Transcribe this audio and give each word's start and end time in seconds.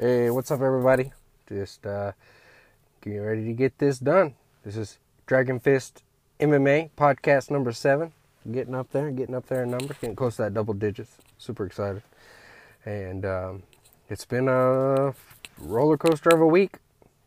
Hey, 0.00 0.30
what's 0.30 0.52
up, 0.52 0.60
everybody? 0.60 1.10
Just 1.48 1.84
uh, 1.84 2.12
getting 3.00 3.20
ready 3.20 3.44
to 3.46 3.52
get 3.52 3.78
this 3.78 3.98
done. 3.98 4.36
This 4.64 4.76
is 4.76 4.96
Dragon 5.26 5.58
Fist 5.58 6.04
MMA 6.38 6.90
podcast 6.96 7.50
number 7.50 7.72
seven. 7.72 8.12
Getting 8.48 8.76
up 8.76 8.92
there, 8.92 9.10
getting 9.10 9.34
up 9.34 9.48
there 9.48 9.64
in 9.64 9.72
numbers, 9.72 9.96
getting 10.00 10.14
close 10.14 10.36
to 10.36 10.42
that 10.42 10.54
double 10.54 10.72
digits. 10.72 11.16
Super 11.36 11.66
excited. 11.66 12.04
And 12.84 13.26
um, 13.26 13.64
it's 14.08 14.24
been 14.24 14.46
a 14.46 15.14
roller 15.58 15.96
coaster 15.96 16.30
of 16.30 16.42
a 16.42 16.46
week. 16.46 16.76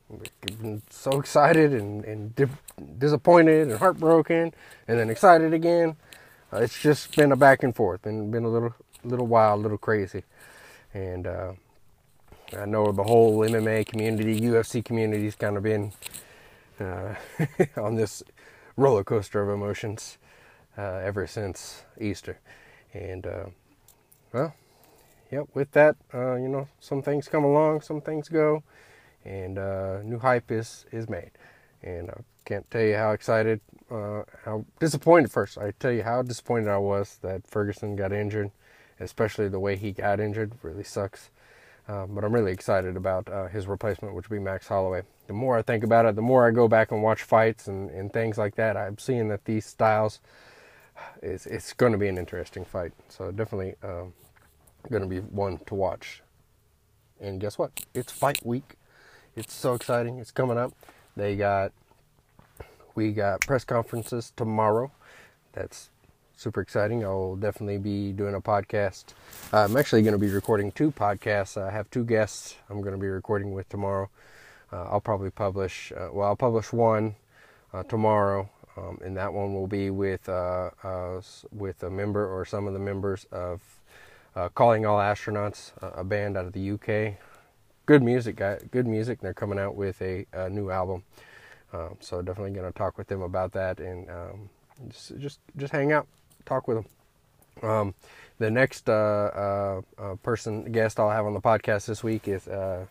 I've 0.10 0.62
been 0.62 0.82
so 0.90 1.20
excited 1.20 1.74
and, 1.74 2.06
and 2.06 2.34
di- 2.38 2.48
disappointed 2.98 3.68
and 3.68 3.80
heartbroken, 3.80 4.54
and 4.88 4.98
then 4.98 5.10
excited 5.10 5.54
again. 5.54 5.98
Uh, 6.54 6.60
it's 6.60 6.82
just 6.82 7.18
been 7.18 7.34
a 7.34 7.36
back 7.36 7.63
and 7.63 7.76
forth, 7.76 8.03
been 8.03 8.31
been 8.31 8.45
a 8.45 8.49
little 8.49 8.73
little 9.03 9.27
wild, 9.27 9.59
a 9.59 9.62
little 9.62 9.77
crazy, 9.77 10.23
and 10.94 11.27
uh, 11.27 11.52
I 12.58 12.66
know 12.66 12.91
the 12.91 13.04
whole 13.04 13.40
MMA 13.40 13.86
community, 13.86 14.40
UFC 14.41 14.84
community 14.84 14.84
community's 14.84 15.36
kind 15.36 15.58
of 15.58 15.64
been 15.64 15.94
uh, 16.80 17.16
on 17.78 17.96
this 17.96 18.23
roller 18.76 19.04
coaster 19.04 19.42
of 19.42 19.50
emotions 19.50 20.18
uh, 20.78 21.02
ever 21.04 21.28
since 21.28 21.84
Easter, 22.00 22.40
and 22.94 23.26
uh, 23.26 23.45
well, 24.34 24.54
yep. 25.32 25.48
With 25.54 25.72
that, 25.72 25.95
uh, 26.14 26.36
you 26.36 26.48
know, 26.48 26.68
some 26.80 27.02
things 27.02 27.28
come 27.28 27.44
along, 27.44 27.82
some 27.82 28.02
things 28.02 28.30
go, 28.30 28.64
and 29.23 29.56
new 30.06 30.20
hype 30.20 30.52
is 30.52 30.86
is 30.92 31.09
made, 31.09 31.31
and 31.84 32.09
I 32.09 32.22
can't 32.45 32.70
tell 32.70 32.81
you 32.81 32.95
how 32.95 33.12
excited 33.12 33.62
uh, 33.92 34.23
how 34.45 34.66
disappointed 34.80 35.31
first. 35.31 35.58
I 35.58 35.72
tell 35.80 35.92
you 35.92 36.04
how 36.04 36.22
disappointed 36.22 36.70
I 36.70 36.78
was 36.78 37.18
that 37.22 37.45
Ferguson 37.48 37.95
got 37.95 38.12
injured, 38.12 38.52
especially 39.00 39.47
the 39.50 39.59
way 39.59 39.75
he 39.75 39.92
got 39.92 40.20
injured. 40.20 40.53
Really 40.64 40.84
sucks. 40.84 41.30
Uh, 41.88 42.06
but 42.06 42.24
I'm 42.24 42.34
really 42.34 42.52
excited 42.52 42.96
about 42.96 43.28
uh, 43.30 43.48
his 43.48 43.68
replacement, 43.68 44.14
which 44.16 44.30
will 44.30 44.38
be 44.38 44.44
Max 44.44 44.68
Holloway. 44.68 45.02
The 45.28 45.34
more 45.34 45.58
I 45.58 45.62
think 45.62 45.84
about 45.84 46.06
it, 46.06 46.16
the 46.16 46.22
more 46.22 46.48
I 46.48 46.52
go 46.52 46.68
back 46.68 46.92
and 46.92 47.04
watch 47.04 47.24
fights 47.24 47.68
and, 47.68 47.90
and 47.90 48.14
things 48.14 48.38
like 48.38 48.56
that, 48.56 48.78
I'm 48.78 48.98
seeing 48.98 49.28
that 49.30 49.46
these 49.46 49.66
styles, 49.66 50.20
it's, 51.22 51.46
it's 51.46 51.74
going 51.74 51.92
to 51.92 51.98
be 51.98 52.08
an 52.08 52.18
interesting 52.18 52.64
fight. 52.64 52.94
So 53.09 53.32
definitely 53.32 53.76
um, 53.84 54.14
going 54.90 55.04
to 55.04 55.09
be 55.09 55.20
one 55.20 55.59
to 55.66 55.76
watch. 55.76 56.22
And 57.20 57.40
guess 57.40 57.58
what? 57.58 57.72
It's 57.94 58.12
fight 58.12 58.46
week. 58.46 58.76
It's 59.36 59.54
so 59.54 59.74
exciting. 59.74 60.20
It's 60.20 60.32
coming 60.32 60.58
up. 60.58 60.74
They 61.16 61.36
got 61.36 61.72
we 62.96 63.12
got 63.12 63.42
press 63.42 63.64
conferences 63.64 64.34
tomorrow. 64.36 64.92
That's 65.54 65.90
super 66.42 66.59
exciting. 66.59 67.03
I'll 67.06 67.36
definitely 67.36 67.78
be 67.78 68.11
doing 68.11 68.34
a 68.34 68.42
podcast. 68.42 69.14
I'm 69.53 69.78
actually 69.78 70.02
going 70.02 70.14
to 70.14 70.17
be 70.17 70.30
recording 70.30 70.72
two 70.72 70.89
podcasts. 70.89 71.56
I 71.61 71.70
have 71.70 71.88
two 71.92 72.03
guests 72.03 72.56
I'm 72.67 72.81
going 72.81 72.95
to 72.95 73.00
be 73.00 73.08
recording 73.08 73.53
with 73.53 73.70
tomorrow. 73.70 74.09
Uh, 74.73 74.86
I'll 74.86 75.02
probably 75.02 75.30
publish, 75.30 75.92
uh, 75.95 76.09
well, 76.12 76.30
I'll 76.30 76.36
publish 76.36 76.73
one 76.73 77.16
uh, 77.73 77.84
tomorrow, 77.84 78.50
um, 78.75 78.97
and 79.06 79.16
that 79.17 79.31
one 79.31 79.53
will 79.53 79.67
be 79.67 79.92
with 79.92 80.28
uh, 80.28 80.72
uh, 80.84 81.22
with 81.52 81.84
a 81.84 81.92
member 81.92 82.25
or 82.28 82.44
some 82.44 82.66
of 82.66 82.73
the 82.73 82.80
members 82.80 83.28
of 83.31 83.62
uh, 84.36 84.50
Calling 84.50 84.84
All 84.84 84.97
Astronauts, 84.97 85.73
a 85.81 86.03
band 86.03 86.38
out 86.38 86.45
of 86.45 86.53
the 86.53 86.72
UK. 86.72 87.19
Good 87.86 88.02
music. 88.02 88.42
Good 88.72 88.88
music. 88.88 89.19
They're 89.19 89.34
coming 89.36 89.59
out 89.59 89.75
with 89.75 90.02
a, 90.02 90.25
a 90.34 90.50
new 90.50 90.72
album. 90.72 91.03
Um, 91.72 91.97
so 92.00 92.22
definitely 92.22 92.52
going 92.52 92.72
to 92.72 92.78
talk 92.78 92.97
with 92.97 93.08
them 93.08 93.22
about 93.22 93.52
that 93.53 93.80
and 93.80 94.09
um, 94.09 94.50
just, 94.89 95.19
just 95.19 95.39
just 95.58 95.72
hang 95.72 95.92
out, 95.92 96.08
talk 96.45 96.67
with 96.67 96.78
them. 96.78 97.70
Um, 97.70 97.94
the 98.39 98.50
next 98.50 98.89
uh, 98.89 98.94
uh, 98.94 99.81
uh, 99.97 100.16
person 100.16 100.72
guest 100.72 101.00
I'll 101.00 101.09
have 101.09 101.25
on 101.25 101.34
the 101.34 101.42
podcast 101.42 101.86
this 101.86 102.03
week 102.03 102.28
is 102.28 102.47
uh, 102.47 102.86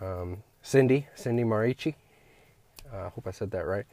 um, 0.00 0.42
Cindy 0.62 1.06
Cindy 1.14 1.44
Marici. 1.44 1.94
I 2.92 2.96
uh, 2.96 3.10
hope 3.10 3.26
I 3.26 3.30
said 3.30 3.50
that 3.52 3.66
right. 3.66 3.86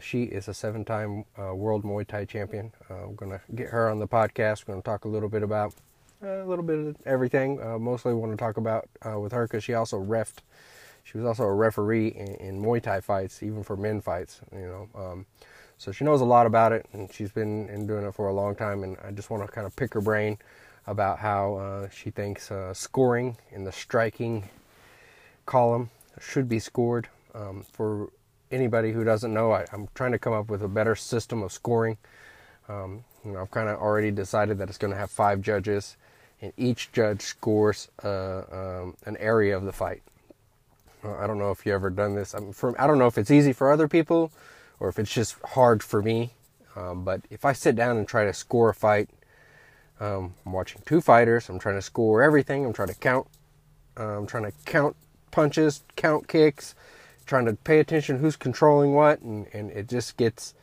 She 0.00 0.24
is 0.24 0.48
a 0.48 0.54
seven-time 0.54 1.24
world 1.36 1.84
Muay 1.84 2.06
Thai 2.06 2.24
champion. 2.24 2.72
Going 2.88 3.30
to 3.30 3.40
get 3.54 3.68
her 3.68 3.88
on 3.88 3.98
the 3.98 4.08
podcast. 4.08 4.66
We're 4.66 4.74
to 4.74 4.82
talk 4.82 5.04
a 5.04 5.08
little 5.08 5.28
bit 5.28 5.42
about 5.42 5.74
a 6.20 6.44
little 6.44 6.64
bit 6.64 6.78
of 6.78 6.96
everything. 7.06 7.58
mostly 7.80 8.12
want 8.12 8.32
to 8.32 8.36
talk 8.36 8.56
about 8.56 8.88
with 9.20 9.32
her 9.32 9.46
because 9.46 9.62
she 9.62 9.74
also 9.74 10.02
refed 10.02 10.38
she 11.10 11.16
was 11.16 11.26
also 11.26 11.44
a 11.44 11.54
referee 11.54 12.08
in, 12.08 12.34
in 12.34 12.62
Muay 12.62 12.82
Thai 12.82 13.00
fights, 13.00 13.42
even 13.42 13.62
for 13.62 13.78
men 13.78 14.02
fights. 14.02 14.42
You 14.52 14.88
know, 14.94 15.00
um, 15.00 15.26
so 15.78 15.92
she 15.92 16.04
knows 16.04 16.20
a 16.20 16.24
lot 16.24 16.44
about 16.44 16.72
it, 16.72 16.86
and 16.92 17.10
she's 17.12 17.30
been 17.30 17.68
in 17.68 17.86
doing 17.86 18.04
it 18.04 18.12
for 18.12 18.26
a 18.26 18.32
long 18.32 18.56
time. 18.56 18.82
And 18.82 18.96
I 19.02 19.12
just 19.12 19.30
want 19.30 19.46
to 19.46 19.50
kind 19.50 19.66
of 19.66 19.74
pick 19.76 19.94
her 19.94 20.00
brain 20.00 20.38
about 20.88 21.20
how 21.20 21.54
uh, 21.54 21.88
she 21.88 22.10
thinks 22.10 22.50
uh, 22.50 22.74
scoring 22.74 23.36
in 23.52 23.62
the 23.62 23.70
striking 23.70 24.48
column 25.46 25.90
should 26.20 26.48
be 26.48 26.58
scored. 26.58 27.08
Um, 27.32 27.64
for 27.72 28.10
anybody 28.50 28.90
who 28.90 29.04
doesn't 29.04 29.32
know, 29.32 29.52
I, 29.52 29.66
am 29.72 29.88
trying 29.94 30.12
to 30.12 30.18
come 30.18 30.32
up 30.32 30.50
with 30.50 30.62
a 30.62 30.68
better 30.68 30.96
system 30.96 31.44
of 31.44 31.52
scoring. 31.52 31.96
Um, 32.68 33.04
you 33.24 33.32
know, 33.32 33.42
I've 33.42 33.50
kind 33.52 33.68
of 33.68 33.78
already 33.78 34.10
decided 34.10 34.58
that 34.58 34.68
it's 34.68 34.78
going 34.78 34.92
to 34.92 34.98
have 34.98 35.12
five 35.12 35.40
judges, 35.42 35.96
and 36.42 36.52
each 36.56 36.90
judge 36.90 37.22
scores 37.22 37.88
uh, 38.02 38.42
um, 38.50 38.96
an 39.06 39.16
area 39.18 39.56
of 39.56 39.64
the 39.64 39.72
fight. 39.72 40.02
I 41.04 41.28
don't 41.28 41.38
know 41.38 41.52
if 41.52 41.64
you 41.64 41.72
ever 41.72 41.90
done 41.90 42.16
this. 42.16 42.34
I'm 42.34 42.52
from, 42.52 42.74
I 42.78 42.88
don't 42.88 42.98
know 42.98 43.06
if 43.06 43.16
it's 43.16 43.30
easy 43.30 43.52
for 43.52 43.70
other 43.70 43.86
people 43.86 44.32
or 44.80 44.88
if 44.88 44.98
it's 44.98 45.12
just 45.12 45.36
hard 45.44 45.82
for 45.82 46.02
me. 46.02 46.32
Um, 46.76 47.04
but 47.04 47.22
if 47.30 47.44
I 47.44 47.52
sit 47.52 47.74
down 47.74 47.96
and 47.96 48.06
try 48.06 48.24
to 48.24 48.32
score 48.32 48.68
a 48.68 48.74
fight, 48.74 49.10
um, 50.00 50.34
I'm 50.46 50.52
watching 50.52 50.82
two 50.86 51.00
fighters. 51.00 51.48
I'm 51.48 51.58
trying 51.58 51.74
to 51.74 51.82
score 51.82 52.22
everything. 52.22 52.64
I'm 52.64 52.72
trying 52.72 52.88
to 52.88 52.94
count. 52.94 53.26
Uh, 53.98 54.18
I'm 54.18 54.26
trying 54.26 54.44
to 54.44 54.52
count 54.64 54.94
punches, 55.30 55.82
count 55.96 56.28
kicks, 56.28 56.74
trying 57.26 57.46
to 57.46 57.54
pay 57.54 57.80
attention 57.80 58.18
who's 58.18 58.36
controlling 58.36 58.94
what, 58.94 59.20
and, 59.20 59.46
and 59.52 59.70
it 59.72 59.88
just 59.88 60.16
gets. 60.16 60.54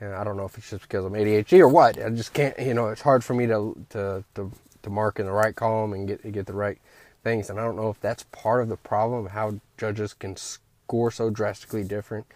Know, 0.00 0.14
I 0.14 0.24
don't 0.24 0.36
know 0.36 0.44
if 0.44 0.58
it's 0.58 0.68
just 0.68 0.82
because 0.82 1.06
I'm 1.06 1.14
ADHD 1.14 1.58
or 1.58 1.68
what. 1.68 2.02
I 2.02 2.10
just 2.10 2.34
can't. 2.34 2.58
You 2.58 2.74
know, 2.74 2.88
it's 2.88 3.00
hard 3.00 3.24
for 3.24 3.32
me 3.32 3.46
to 3.46 3.74
to 3.90 4.24
to, 4.34 4.52
to 4.82 4.90
mark 4.90 5.18
in 5.18 5.24
the 5.24 5.32
right 5.32 5.56
column 5.56 5.94
and 5.94 6.06
get 6.06 6.30
get 6.32 6.44
the 6.44 6.52
right 6.52 6.78
things. 7.24 7.48
And 7.48 7.58
I 7.58 7.64
don't 7.64 7.76
know 7.76 7.88
if 7.88 8.00
that's 8.00 8.24
part 8.24 8.62
of 8.62 8.68
the 8.68 8.76
problem, 8.76 9.26
how 9.26 9.58
judges 9.78 10.12
can 10.12 10.36
score 10.36 11.10
so 11.10 11.30
drastically 11.30 11.82
different. 11.82 12.26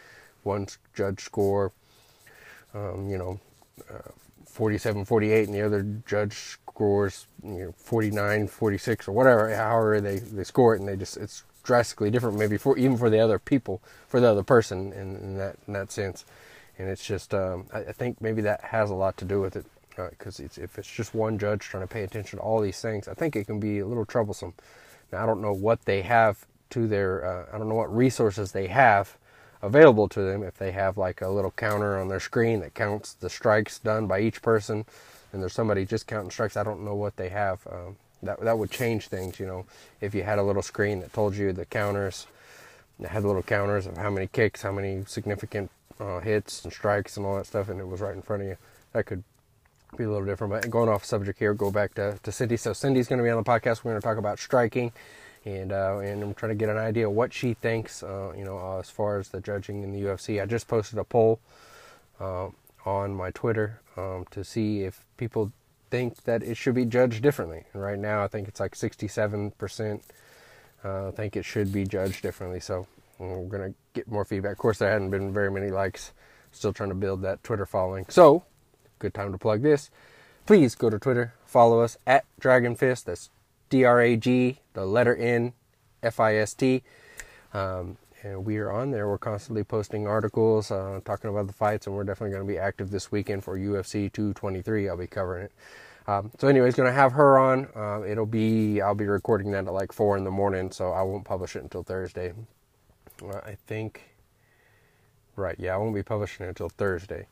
One 0.42 0.66
judge 0.94 1.20
score, 1.20 1.72
um, 2.74 3.08
you 3.08 3.18
know, 3.18 3.40
uh, 3.92 4.10
47 4.46 5.04
48, 5.04 5.46
and 5.46 5.54
the 5.54 5.62
other 5.62 5.82
judge 6.06 6.34
scores, 6.34 7.26
you 7.42 7.64
know, 7.66 7.74
49 7.76 8.48
46 8.48 9.08
or 9.08 9.12
whatever, 9.12 9.54
however 9.54 10.00
they, 10.00 10.18
they 10.18 10.44
score 10.44 10.74
it, 10.74 10.80
and 10.80 10.88
they 10.88 10.96
just, 10.96 11.16
it's 11.16 11.44
drastically 11.62 12.10
different, 12.10 12.38
maybe 12.38 12.56
for 12.56 12.76
even 12.78 12.96
for 12.96 13.10
the 13.10 13.18
other 13.18 13.38
people, 13.38 13.80
for 14.08 14.20
the 14.20 14.28
other 14.28 14.42
person 14.42 14.92
in, 14.92 15.16
in 15.16 15.38
that 15.38 15.56
in 15.66 15.74
that 15.74 15.92
sense. 15.92 16.24
And 16.78 16.88
it's 16.88 17.04
just, 17.04 17.34
um, 17.34 17.66
I, 17.72 17.80
I 17.80 17.92
think 17.92 18.20
maybe 18.20 18.40
that 18.42 18.62
has 18.64 18.90
a 18.90 18.94
lot 18.94 19.16
to 19.18 19.24
do 19.24 19.40
with 19.40 19.56
it 19.56 19.66
because 20.08 20.40
it's, 20.40 20.56
if 20.56 20.78
it's 20.78 20.90
just 20.90 21.14
one 21.14 21.38
judge 21.38 21.60
trying 21.60 21.82
to 21.82 21.92
pay 21.92 22.02
attention 22.04 22.38
to 22.38 22.42
all 22.42 22.60
these 22.60 22.80
things, 22.80 23.06
I 23.08 23.14
think 23.14 23.36
it 23.36 23.46
can 23.46 23.60
be 23.60 23.80
a 23.80 23.86
little 23.86 24.06
troublesome. 24.06 24.54
Now, 25.12 25.22
I 25.22 25.26
don't 25.26 25.42
know 25.42 25.52
what 25.52 25.84
they 25.84 26.02
have 26.02 26.46
to 26.70 26.86
their, 26.86 27.24
uh, 27.24 27.54
I 27.54 27.58
don't 27.58 27.68
know 27.68 27.74
what 27.74 27.94
resources 27.94 28.52
they 28.52 28.68
have 28.68 29.16
available 29.62 30.08
to 30.08 30.22
them. 30.22 30.42
If 30.42 30.56
they 30.58 30.72
have 30.72 30.96
like 30.96 31.20
a 31.20 31.28
little 31.28 31.52
counter 31.52 31.98
on 31.98 32.08
their 32.08 32.20
screen 32.20 32.60
that 32.60 32.74
counts 32.74 33.14
the 33.14 33.30
strikes 33.30 33.78
done 33.78 34.06
by 34.06 34.20
each 34.20 34.42
person, 34.42 34.84
and 35.32 35.42
there's 35.42 35.52
somebody 35.52 35.84
just 35.84 36.06
counting 36.06 36.30
strikes, 36.30 36.56
I 36.56 36.64
don't 36.64 36.84
know 36.84 36.94
what 36.94 37.16
they 37.16 37.28
have. 37.28 37.66
Um, 37.70 37.96
that 38.22 38.40
that 38.40 38.58
would 38.58 38.70
change 38.70 39.08
things, 39.08 39.40
you 39.40 39.46
know. 39.46 39.66
If 40.00 40.14
you 40.14 40.22
had 40.22 40.38
a 40.38 40.42
little 40.42 40.62
screen 40.62 41.00
that 41.00 41.12
told 41.12 41.36
you 41.36 41.52
the 41.52 41.64
counters, 41.64 42.26
had 43.08 43.24
little 43.24 43.42
counters 43.42 43.86
of 43.86 43.96
how 43.96 44.10
many 44.10 44.26
kicks, 44.26 44.62
how 44.62 44.72
many 44.72 45.04
significant 45.06 45.70
uh, 45.98 46.20
hits 46.20 46.64
and 46.64 46.72
strikes 46.72 47.16
and 47.16 47.24
all 47.24 47.36
that 47.36 47.46
stuff, 47.46 47.68
and 47.68 47.80
it 47.80 47.88
was 47.88 48.00
right 48.00 48.14
in 48.14 48.22
front 48.22 48.42
of 48.42 48.48
you, 48.48 48.56
that 48.92 49.06
could 49.06 49.22
be 49.96 50.04
a 50.04 50.08
little 50.08 50.26
different. 50.26 50.52
But 50.52 50.70
going 50.70 50.88
off 50.88 51.04
subject 51.04 51.38
here, 51.38 51.54
go 51.54 51.70
back 51.70 51.94
to, 51.94 52.18
to 52.22 52.32
Cindy. 52.32 52.56
So 52.56 52.72
Cindy's 52.72 53.08
going 53.08 53.18
to 53.18 53.24
be 53.24 53.30
on 53.30 53.42
the 53.42 53.48
podcast. 53.48 53.84
We're 53.84 53.92
going 53.92 54.00
to 54.00 54.06
talk 54.06 54.18
about 54.18 54.38
striking, 54.38 54.92
and 55.44 55.72
uh, 55.72 55.98
and 55.98 56.22
I'm 56.22 56.34
trying 56.34 56.50
to 56.50 56.56
get 56.56 56.68
an 56.68 56.78
idea 56.78 57.08
what 57.08 57.32
she 57.32 57.54
thinks. 57.54 58.02
Uh, 58.02 58.32
you 58.36 58.44
know, 58.44 58.78
as 58.78 58.90
far 58.90 59.18
as 59.18 59.28
the 59.28 59.40
judging 59.40 59.82
in 59.82 59.92
the 59.92 60.02
UFC. 60.02 60.42
I 60.42 60.46
just 60.46 60.68
posted 60.68 60.98
a 60.98 61.04
poll 61.04 61.40
uh, 62.20 62.48
on 62.84 63.14
my 63.14 63.30
Twitter 63.30 63.80
um, 63.96 64.26
to 64.30 64.44
see 64.44 64.82
if 64.82 65.04
people 65.16 65.52
think 65.90 66.22
that 66.24 66.42
it 66.42 66.56
should 66.56 66.74
be 66.74 66.84
judged 66.84 67.22
differently. 67.22 67.64
And 67.72 67.82
right 67.82 67.98
now, 67.98 68.22
I 68.22 68.28
think 68.28 68.48
it's 68.48 68.60
like 68.60 68.74
67%. 68.74 70.00
Uh, 70.82 71.10
think 71.10 71.36
it 71.36 71.44
should 71.44 71.72
be 71.72 71.84
judged 71.84 72.22
differently. 72.22 72.60
So 72.60 72.86
we're 73.18 73.70
to 73.70 73.74
get 73.92 74.08
more 74.08 74.24
feedback. 74.24 74.52
Of 74.52 74.58
course, 74.58 74.78
there 74.78 74.90
hadn't 74.90 75.10
been 75.10 75.32
very 75.32 75.50
many 75.50 75.70
likes. 75.70 76.12
Still 76.52 76.72
trying 76.72 76.88
to 76.88 76.94
build 76.94 77.22
that 77.22 77.42
Twitter 77.44 77.66
following. 77.66 78.06
So 78.08 78.44
good 78.98 79.14
time 79.14 79.32
to 79.32 79.38
plug 79.38 79.62
this. 79.62 79.90
Please 80.46 80.74
go 80.74 80.90
to 80.90 80.98
Twitter, 80.98 81.34
follow 81.44 81.80
us 81.80 81.96
at 82.06 82.24
Dragon 82.38 82.74
Fist. 82.74 83.06
That's 83.06 83.30
D 83.70 83.84
R 83.84 84.00
A 84.00 84.16
G, 84.16 84.58
the 84.74 84.84
letter 84.84 85.16
N, 85.16 85.54
F 86.02 86.20
I 86.20 86.36
S 86.36 86.52
T. 86.54 86.82
Um, 87.54 87.96
and 88.22 88.44
we 88.44 88.58
are 88.58 88.70
on 88.70 88.90
there. 88.90 89.08
We're 89.08 89.18
constantly 89.18 89.64
posting 89.64 90.06
articles, 90.06 90.70
uh, 90.70 91.00
talking 91.04 91.30
about 91.30 91.46
the 91.46 91.54
fights, 91.54 91.86
and 91.86 91.96
we're 91.96 92.04
definitely 92.04 92.34
going 92.34 92.46
to 92.46 92.52
be 92.52 92.58
active 92.58 92.90
this 92.90 93.10
weekend 93.10 93.44
for 93.44 93.56
UFC 93.56 94.12
223. 94.12 94.88
I'll 94.88 94.96
be 94.96 95.06
covering 95.06 95.44
it. 95.44 95.52
Um, 96.06 96.30
so, 96.38 96.48
anyways, 96.48 96.74
gonna 96.74 96.92
have 96.92 97.12
her 97.12 97.38
on. 97.38 97.68
Uh, 97.74 98.02
it'll 98.02 98.26
be 98.26 98.80
I'll 98.80 98.94
be 98.94 99.06
recording 99.06 99.52
that 99.52 99.66
at 99.66 99.72
like 99.72 99.92
four 99.92 100.16
in 100.16 100.24
the 100.24 100.30
morning, 100.30 100.72
so 100.72 100.90
I 100.90 101.02
won't 101.02 101.24
publish 101.24 101.54
it 101.56 101.62
until 101.62 101.82
Thursday. 101.82 102.32
I 103.22 103.56
think. 103.66 104.02
Right, 105.36 105.56
yeah, 105.58 105.74
I 105.74 105.76
won't 105.76 105.94
be 105.94 106.02
publishing 106.02 106.46
it 106.46 106.48
until 106.48 106.68
Thursday. 106.68 107.26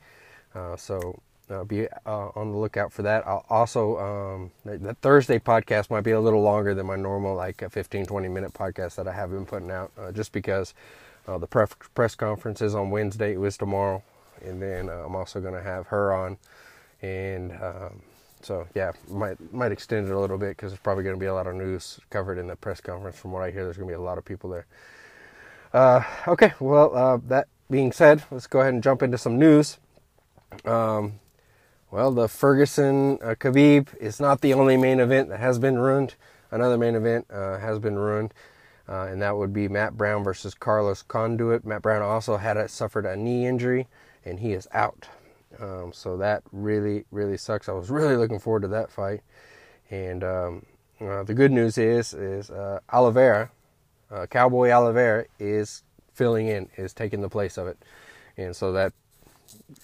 Uh, 0.54 0.76
so 0.76 1.20
uh, 1.50 1.64
be 1.64 1.86
uh, 2.06 2.28
on 2.34 2.52
the 2.52 2.58
lookout 2.58 2.92
for 2.92 3.02
that. 3.02 3.26
I'll 3.26 3.44
also, 3.48 3.98
um, 3.98 4.50
the 4.64 4.94
Thursday 4.94 5.38
podcast 5.38 5.90
might 5.90 6.02
be 6.02 6.10
a 6.12 6.20
little 6.20 6.42
longer 6.42 6.74
than 6.74 6.86
my 6.86 6.96
normal, 6.96 7.34
like 7.34 7.62
a 7.62 7.70
15, 7.70 8.06
20 8.06 8.28
minute 8.28 8.52
podcast 8.52 8.96
that 8.96 9.08
I 9.08 9.12
have 9.12 9.30
been 9.30 9.46
putting 9.46 9.70
out, 9.70 9.92
uh, 9.98 10.12
just 10.12 10.32
because 10.32 10.74
uh, 11.26 11.38
the 11.38 11.46
press, 11.46 11.70
press 11.94 12.14
conference 12.14 12.62
is 12.62 12.74
on 12.74 12.90
Wednesday, 12.90 13.32
it 13.34 13.40
was 13.40 13.56
tomorrow. 13.56 14.02
And 14.44 14.62
then 14.62 14.88
uh, 14.88 15.04
I'm 15.06 15.16
also 15.16 15.40
going 15.40 15.54
to 15.54 15.62
have 15.62 15.86
her 15.88 16.12
on. 16.12 16.38
And 17.02 17.52
um, 17.52 18.02
so, 18.42 18.66
yeah, 18.74 18.92
might, 19.08 19.52
might 19.52 19.72
extend 19.72 20.08
it 20.08 20.12
a 20.12 20.18
little 20.18 20.38
bit 20.38 20.56
because 20.56 20.72
there's 20.72 20.80
probably 20.80 21.04
going 21.04 21.16
to 21.16 21.20
be 21.20 21.26
a 21.26 21.34
lot 21.34 21.46
of 21.46 21.54
news 21.54 21.98
covered 22.10 22.38
in 22.38 22.46
the 22.46 22.56
press 22.56 22.80
conference. 22.80 23.18
From 23.18 23.32
what 23.32 23.42
I 23.42 23.50
hear, 23.50 23.64
there's 23.64 23.76
going 23.76 23.88
to 23.88 23.92
be 23.92 24.00
a 24.00 24.00
lot 24.00 24.18
of 24.18 24.24
people 24.24 24.50
there. 24.50 24.66
Uh, 25.72 26.02
okay, 26.26 26.54
well, 26.60 27.20
that 27.26 27.48
being 27.70 27.92
said, 27.92 28.22
let's 28.30 28.46
go 28.46 28.60
ahead 28.60 28.72
and 28.72 28.82
jump 28.82 29.02
into 29.02 29.18
some 29.18 29.38
news. 29.38 29.78
Um, 30.64 31.20
well, 31.90 32.10
the 32.10 32.28
Ferguson 32.28 33.18
uh, 33.22 33.34
Khabib 33.34 33.96
is 33.98 34.20
not 34.20 34.40
the 34.40 34.54
only 34.54 34.76
main 34.76 35.00
event 35.00 35.28
that 35.30 35.40
has 35.40 35.58
been 35.58 35.78
ruined. 35.78 36.14
Another 36.50 36.76
main 36.76 36.94
event 36.94 37.26
uh, 37.30 37.58
has 37.58 37.78
been 37.78 37.96
ruined, 37.96 38.34
uh, 38.88 39.04
and 39.04 39.20
that 39.22 39.36
would 39.36 39.52
be 39.52 39.68
Matt 39.68 39.96
Brown 39.96 40.22
versus 40.22 40.54
Carlos 40.54 41.02
Condit. 41.02 41.64
Matt 41.64 41.82
Brown 41.82 42.02
also 42.02 42.36
had 42.36 42.56
a, 42.56 42.68
suffered 42.68 43.06
a 43.06 43.16
knee 43.16 43.46
injury, 43.46 43.86
and 44.24 44.40
he 44.40 44.52
is 44.52 44.68
out. 44.72 45.08
Um, 45.60 45.92
so 45.92 46.16
that 46.18 46.42
really, 46.52 47.04
really 47.10 47.36
sucks. 47.36 47.68
I 47.68 47.72
was 47.72 47.90
really 47.90 48.16
looking 48.16 48.38
forward 48.38 48.62
to 48.62 48.68
that 48.68 48.90
fight. 48.90 49.22
And 49.90 50.22
um, 50.22 50.66
uh, 51.00 51.22
the 51.22 51.34
good 51.34 51.52
news 51.52 51.78
is, 51.78 52.12
is 52.12 52.50
uh, 52.50 52.80
Oliveira, 52.92 53.50
uh, 54.10 54.26
Cowboy 54.26 54.70
Oliveira, 54.70 55.24
is 55.38 55.82
filling 56.12 56.48
in, 56.48 56.68
is 56.76 56.92
taking 56.92 57.20
the 57.20 57.28
place 57.28 57.56
of 57.56 57.66
it, 57.66 57.78
and 58.36 58.54
so 58.54 58.72
that 58.72 58.92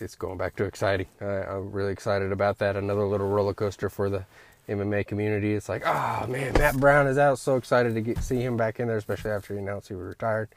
it's 0.01 0.15
going 0.15 0.39
back 0.39 0.57
to 0.57 0.65
exciting. 0.65 1.07
I'm 1.21 1.73
really 1.73 1.93
excited 1.93 2.33
about 2.33 2.59
that. 2.59 2.77
Another 2.77 3.07
little 3.07 3.29
roller 3.29 3.55
coaster 3.55 3.89
for 3.89 4.11
the 4.11 4.25
MMA 4.69 5.07
community. 5.07 5.55
It's 5.55 5.69
like, 5.69 5.83
oh 5.87 6.27
man, 6.29 6.53
Matt 6.55 6.77
Brown 6.77 7.07
is 7.07 7.19
out. 7.19 7.39
So 7.39 7.57
excited 7.57 7.95
to 7.95 8.01
get 8.01 8.19
see 8.19 8.41
him 8.41 8.57
back 8.57 8.81
in 8.81 8.89
there, 8.89 8.97
especially 8.97 9.31
after 9.31 9.55
he 9.55 9.61
announced 9.61 9.89
he 9.89 9.95
was 9.95 10.07
retired. 10.07 10.49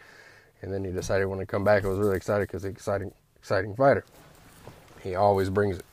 And 0.62 0.74
then 0.74 0.84
he 0.84 0.92
decided 0.92 1.26
when 1.26 1.40
to 1.40 1.46
come 1.46 1.64
back. 1.64 1.86
I 1.86 1.88
was 1.88 2.00
really 2.00 2.18
excited 2.18 2.48
because 2.48 2.64
he's 2.64 2.72
exciting, 2.72 3.14
exciting 3.36 3.76
fighter. 3.76 4.06
He 5.04 5.16
always 5.16 5.50
brings 5.50 5.78
it. 5.78 5.86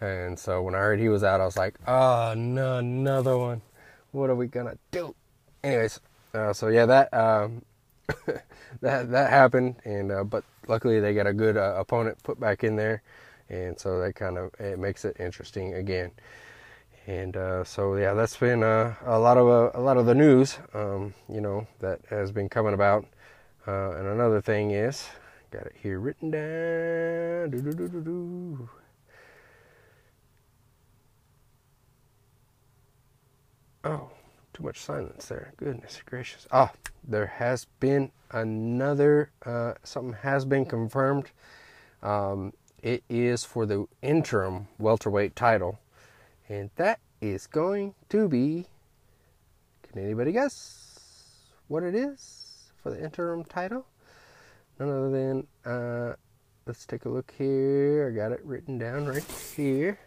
And 0.00 0.36
so 0.36 0.62
when 0.62 0.74
I 0.74 0.78
heard 0.78 0.98
he 0.98 1.08
was 1.08 1.22
out, 1.22 1.40
I 1.40 1.44
was 1.44 1.56
like, 1.56 1.76
oh 1.86 2.34
no, 2.36 2.78
another 2.78 3.38
one. 3.38 3.62
What 4.10 4.30
are 4.30 4.34
we 4.34 4.46
gonna 4.46 4.76
do? 4.90 5.14
Anyways, 5.62 6.00
uh, 6.34 6.52
so 6.52 6.68
yeah, 6.68 6.86
that 6.86 7.14
um, 7.14 7.62
that 8.80 9.10
that 9.10 9.30
happened, 9.30 9.76
and 9.84 10.10
uh, 10.10 10.24
but 10.24 10.44
luckily 10.68 11.00
they 11.00 11.14
got 11.14 11.26
a 11.26 11.32
good 11.32 11.56
uh, 11.56 11.74
opponent 11.76 12.22
put 12.22 12.38
back 12.40 12.64
in 12.64 12.76
there, 12.76 13.02
and 13.48 13.78
so 13.78 14.00
that 14.00 14.14
kind 14.14 14.38
of 14.38 14.52
it 14.58 14.78
makes 14.78 15.04
it 15.04 15.16
interesting 15.18 15.74
again. 15.74 16.12
And 17.06 17.36
uh, 17.36 17.64
so 17.64 17.96
yeah, 17.96 18.14
that's 18.14 18.36
been 18.36 18.62
uh, 18.62 18.94
a 19.04 19.18
lot 19.18 19.36
of 19.36 19.48
uh, 19.48 19.78
a 19.78 19.80
lot 19.82 19.96
of 19.96 20.06
the 20.06 20.14
news, 20.14 20.58
um, 20.74 21.14
you 21.28 21.40
know, 21.40 21.66
that 21.80 22.00
has 22.10 22.30
been 22.30 22.48
coming 22.48 22.74
about. 22.74 23.06
Uh, 23.66 23.92
and 23.92 24.06
another 24.06 24.40
thing 24.40 24.70
is, 24.72 25.08
got 25.50 25.66
it 25.66 25.74
here 25.82 25.98
written 25.98 26.30
down. 26.30 27.50
Oh, 33.84 34.10
too 34.52 34.62
much 34.62 34.78
silence 34.80 35.26
there. 35.26 35.52
Goodness 35.56 36.00
gracious. 36.04 36.46
Ah, 36.50 36.72
there 37.02 37.26
has 37.26 37.66
been 37.80 38.10
another, 38.30 39.30
uh, 39.44 39.74
something 39.82 40.14
has 40.22 40.44
been 40.44 40.64
confirmed. 40.64 41.30
Um, 42.02 42.52
it 42.82 43.04
is 43.08 43.44
for 43.44 43.64
the 43.66 43.86
interim 44.02 44.68
welterweight 44.78 45.36
title. 45.36 45.78
And 46.48 46.70
that 46.76 47.00
is 47.20 47.46
going 47.46 47.94
to 48.08 48.28
be, 48.28 48.66
can 49.82 50.02
anybody 50.02 50.32
guess 50.32 51.48
what 51.68 51.82
it 51.82 51.94
is 51.94 52.72
for 52.82 52.90
the 52.90 53.02
interim 53.02 53.44
title? 53.44 53.86
None 54.78 54.88
other 54.88 55.10
than, 55.10 55.46
uh, 55.64 56.14
let's 56.66 56.84
take 56.84 57.04
a 57.04 57.08
look 57.08 57.32
here. 57.38 58.10
I 58.12 58.16
got 58.16 58.32
it 58.32 58.44
written 58.44 58.78
down 58.78 59.06
right 59.06 59.24
here. 59.56 59.98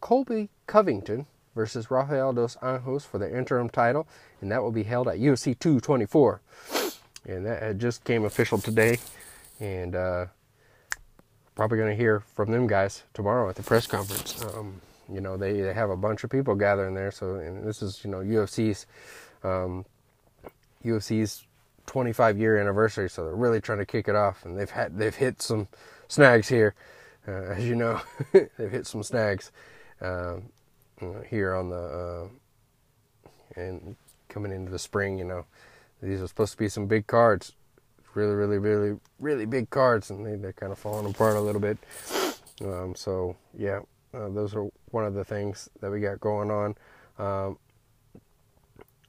Colby 0.00 0.50
Covington 0.66 1.26
versus 1.54 1.90
Rafael 1.90 2.32
dos 2.32 2.56
Anjos 2.56 3.02
for 3.02 3.18
the 3.18 3.36
interim 3.36 3.68
title, 3.68 4.06
and 4.40 4.50
that 4.50 4.62
will 4.62 4.72
be 4.72 4.82
held 4.82 5.08
at 5.08 5.18
UFC 5.18 5.58
224. 5.58 6.40
And 7.26 7.46
that 7.46 7.78
just 7.78 8.04
came 8.04 8.24
official 8.24 8.58
today, 8.58 8.98
and 9.60 9.96
uh, 9.96 10.26
probably 11.54 11.78
going 11.78 11.90
to 11.90 11.96
hear 11.96 12.20
from 12.20 12.50
them 12.50 12.66
guys 12.66 13.04
tomorrow 13.14 13.48
at 13.48 13.56
the 13.56 13.62
press 13.62 13.86
conference. 13.86 14.42
Um, 14.44 14.80
you 15.10 15.20
know, 15.20 15.36
they, 15.36 15.60
they 15.60 15.72
have 15.72 15.90
a 15.90 15.96
bunch 15.96 16.24
of 16.24 16.30
people 16.30 16.54
gathering 16.54 16.94
there, 16.94 17.10
so 17.10 17.36
and 17.36 17.66
this 17.66 17.82
is 17.82 18.04
you 18.04 18.10
know 18.10 18.18
UFC's 18.18 18.86
um, 19.42 19.84
UFC's 20.84 21.46
25 21.86 22.38
year 22.38 22.58
anniversary, 22.58 23.08
so 23.08 23.24
they're 23.24 23.34
really 23.34 23.60
trying 23.60 23.78
to 23.78 23.86
kick 23.86 24.08
it 24.08 24.14
off, 24.16 24.44
and 24.44 24.58
they've 24.58 24.70
had 24.70 24.98
they've 24.98 25.14
hit 25.14 25.40
some 25.42 25.68
snags 26.08 26.48
here, 26.48 26.74
uh, 27.28 27.52
as 27.52 27.64
you 27.64 27.74
know, 27.74 28.00
they've 28.32 28.70
hit 28.70 28.86
some 28.86 29.02
snags. 29.02 29.52
Um, 30.00 30.44
here 31.28 31.54
on 31.54 31.70
the 31.70 31.76
uh, 31.76 32.28
and 33.56 33.96
coming 34.28 34.52
into 34.52 34.70
the 34.70 34.78
spring, 34.78 35.18
you 35.18 35.24
know, 35.24 35.44
these 36.02 36.20
are 36.20 36.26
supposed 36.26 36.52
to 36.52 36.58
be 36.58 36.68
some 36.68 36.86
big 36.86 37.06
cards, 37.06 37.52
really, 38.14 38.34
really, 38.34 38.58
really, 38.58 38.98
really 39.18 39.46
big 39.46 39.70
cards, 39.70 40.10
and 40.10 40.26
they, 40.26 40.36
they're 40.36 40.52
kind 40.52 40.72
of 40.72 40.78
falling 40.78 41.06
apart 41.06 41.36
a 41.36 41.40
little 41.40 41.60
bit. 41.60 41.78
Um, 42.62 42.94
so 42.94 43.36
yeah, 43.56 43.80
uh, 44.12 44.28
those 44.28 44.54
are 44.54 44.68
one 44.90 45.04
of 45.04 45.14
the 45.14 45.24
things 45.24 45.68
that 45.80 45.90
we 45.90 46.00
got 46.00 46.20
going 46.20 46.50
on. 46.50 46.74
Um, 47.18 47.58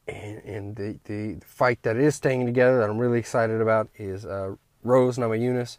and, 0.07 0.37
and 0.45 0.75
the, 0.75 0.99
the 1.05 1.37
fight 1.45 1.81
that 1.83 1.97
is 1.97 2.15
staying 2.15 2.45
together 2.45 2.79
that 2.79 2.89
I'm 2.89 2.97
really 2.97 3.19
excited 3.19 3.61
about 3.61 3.89
is 3.95 4.25
uh, 4.25 4.55
Rose 4.83 5.17
Namajunas 5.17 5.77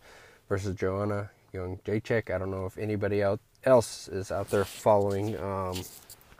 versus 0.48 0.74
Joanna 0.74 1.30
Jędrzejczyk. 1.54 2.34
I 2.34 2.38
don't 2.38 2.50
know 2.50 2.66
if 2.66 2.76
anybody 2.76 3.22
out 3.22 3.40
else 3.66 4.08
is 4.08 4.30
out 4.30 4.48
there 4.50 4.64
following 4.64 5.36
um, 5.38 5.82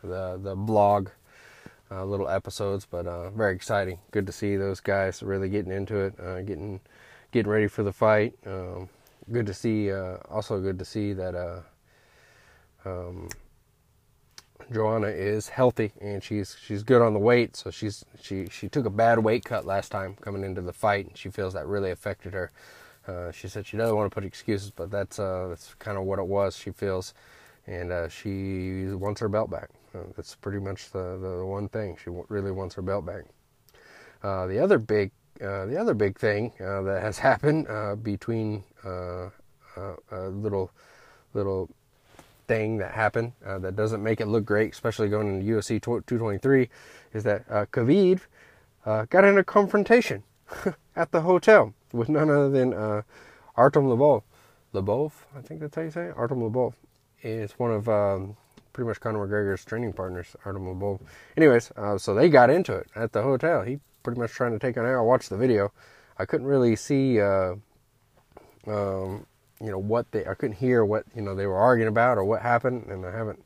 the 0.02 0.38
the 0.42 0.54
blog 0.54 1.08
uh, 1.90 2.04
little 2.04 2.28
episodes, 2.28 2.86
but 2.88 3.06
uh, 3.06 3.30
very 3.30 3.54
exciting. 3.54 3.98
Good 4.12 4.26
to 4.26 4.32
see 4.32 4.56
those 4.56 4.80
guys 4.80 5.22
really 5.22 5.48
getting 5.48 5.72
into 5.72 5.96
it, 5.96 6.18
uh, 6.20 6.42
getting 6.42 6.80
getting 7.32 7.50
ready 7.50 7.66
for 7.66 7.82
the 7.82 7.92
fight. 7.92 8.34
Um, 8.46 8.88
good 9.30 9.46
to 9.46 9.54
see. 9.54 9.90
Uh, 9.90 10.18
also 10.30 10.60
good 10.60 10.78
to 10.78 10.84
see 10.84 11.12
that 11.12 11.34
uh, 11.34 11.60
um, 12.84 13.28
Joanna 14.72 15.08
is 15.08 15.48
healthy 15.48 15.92
and 16.00 16.22
she's 16.22 16.56
she's 16.60 16.82
good 16.82 17.02
on 17.02 17.12
the 17.12 17.18
weight. 17.18 17.56
So 17.56 17.70
she's 17.70 18.04
she 18.20 18.46
she 18.50 18.68
took 18.68 18.86
a 18.86 18.90
bad 18.90 19.18
weight 19.18 19.44
cut 19.44 19.66
last 19.66 19.90
time 19.90 20.16
coming 20.20 20.44
into 20.44 20.60
the 20.60 20.72
fight, 20.72 21.08
and 21.08 21.16
she 21.16 21.30
feels 21.30 21.54
that 21.54 21.66
really 21.66 21.90
affected 21.90 22.32
her. 22.34 22.52
Uh, 23.06 23.30
she 23.30 23.48
said 23.48 23.66
she 23.66 23.76
doesn't 23.76 23.94
want 23.94 24.10
to 24.10 24.14
put 24.14 24.24
excuses, 24.24 24.70
but 24.70 24.90
that's 24.90 25.18
uh, 25.18 25.46
that's 25.48 25.74
kind 25.74 25.96
of 25.96 26.04
what 26.04 26.18
it 26.18 26.26
was. 26.26 26.56
She 26.56 26.70
feels, 26.70 27.14
and 27.66 27.92
uh, 27.92 28.08
she 28.08 28.86
wants 28.88 29.20
her 29.20 29.28
belt 29.28 29.50
back. 29.50 29.70
Uh, 29.94 29.98
that's 30.16 30.34
pretty 30.34 30.58
much 30.58 30.90
the, 30.90 31.18
the 31.18 31.44
one 31.44 31.68
thing 31.68 31.96
she 32.02 32.10
really 32.28 32.50
wants 32.50 32.74
her 32.74 32.82
belt 32.82 33.06
back. 33.06 33.24
Uh, 34.22 34.46
the 34.46 34.58
other 34.58 34.78
big 34.78 35.12
uh, 35.40 35.66
the 35.66 35.76
other 35.78 35.94
big 35.94 36.18
thing 36.18 36.52
that 36.58 37.00
has 37.00 37.18
happened 37.30 37.66
between 38.02 38.64
a 38.84 39.30
little 40.30 40.70
little 41.34 41.68
thing 42.48 42.78
that 42.78 42.92
happened 42.92 43.32
that 43.42 43.76
doesn't 43.76 44.02
make 44.02 44.20
it 44.20 44.26
look 44.26 44.44
great, 44.44 44.72
especially 44.72 45.08
going 45.08 45.28
into 45.28 45.52
UFC 45.52 45.80
223, 45.80 46.68
is 47.12 47.22
that 47.24 47.44
uh, 47.50 47.66
Khabib 47.66 48.20
got 49.10 49.24
in 49.24 49.38
a 49.38 49.44
confrontation 49.44 50.24
at 50.96 51.12
the 51.12 51.22
hotel 51.22 51.74
with 51.92 52.08
none 52.08 52.30
other 52.30 52.50
than 52.50 52.72
uh, 52.72 53.02
Artem 53.56 53.84
Lobov. 53.84 54.22
Lobov, 54.74 55.12
I 55.36 55.40
think 55.40 55.60
that's 55.60 55.74
how 55.74 55.82
you 55.82 55.90
say 55.90 56.06
it. 56.06 56.14
Artem 56.16 56.40
Lobov 56.40 56.74
is 57.22 57.52
one 57.52 57.70
of 57.70 57.88
um, 57.88 58.36
pretty 58.72 58.88
much 58.88 59.00
Conor 59.00 59.26
McGregor's 59.26 59.64
training 59.64 59.92
partners, 59.92 60.36
Artem 60.44 60.64
Lobov. 60.64 61.00
Anyways, 61.36 61.72
uh, 61.76 61.96
so 61.98 62.14
they 62.14 62.28
got 62.28 62.50
into 62.50 62.74
it 62.74 62.88
at 62.94 63.12
the 63.12 63.22
hotel. 63.22 63.62
He 63.62 63.80
pretty 64.02 64.20
much 64.20 64.32
trying 64.32 64.52
to 64.52 64.58
take 64.58 64.76
on. 64.76 64.84
I 64.84 65.00
watched 65.00 65.30
the 65.30 65.36
video. 65.36 65.72
I 66.18 66.24
couldn't 66.24 66.46
really 66.46 66.76
see, 66.76 67.20
uh, 67.20 67.54
um, 68.66 69.26
you 69.60 69.70
know, 69.70 69.78
what 69.78 70.10
they. 70.12 70.26
I 70.26 70.34
couldn't 70.34 70.56
hear 70.56 70.84
what 70.84 71.04
you 71.14 71.22
know 71.22 71.34
they 71.34 71.46
were 71.46 71.56
arguing 71.56 71.88
about 71.88 72.18
or 72.18 72.24
what 72.24 72.42
happened, 72.42 72.86
and 72.86 73.04
I 73.04 73.10
haven't 73.10 73.44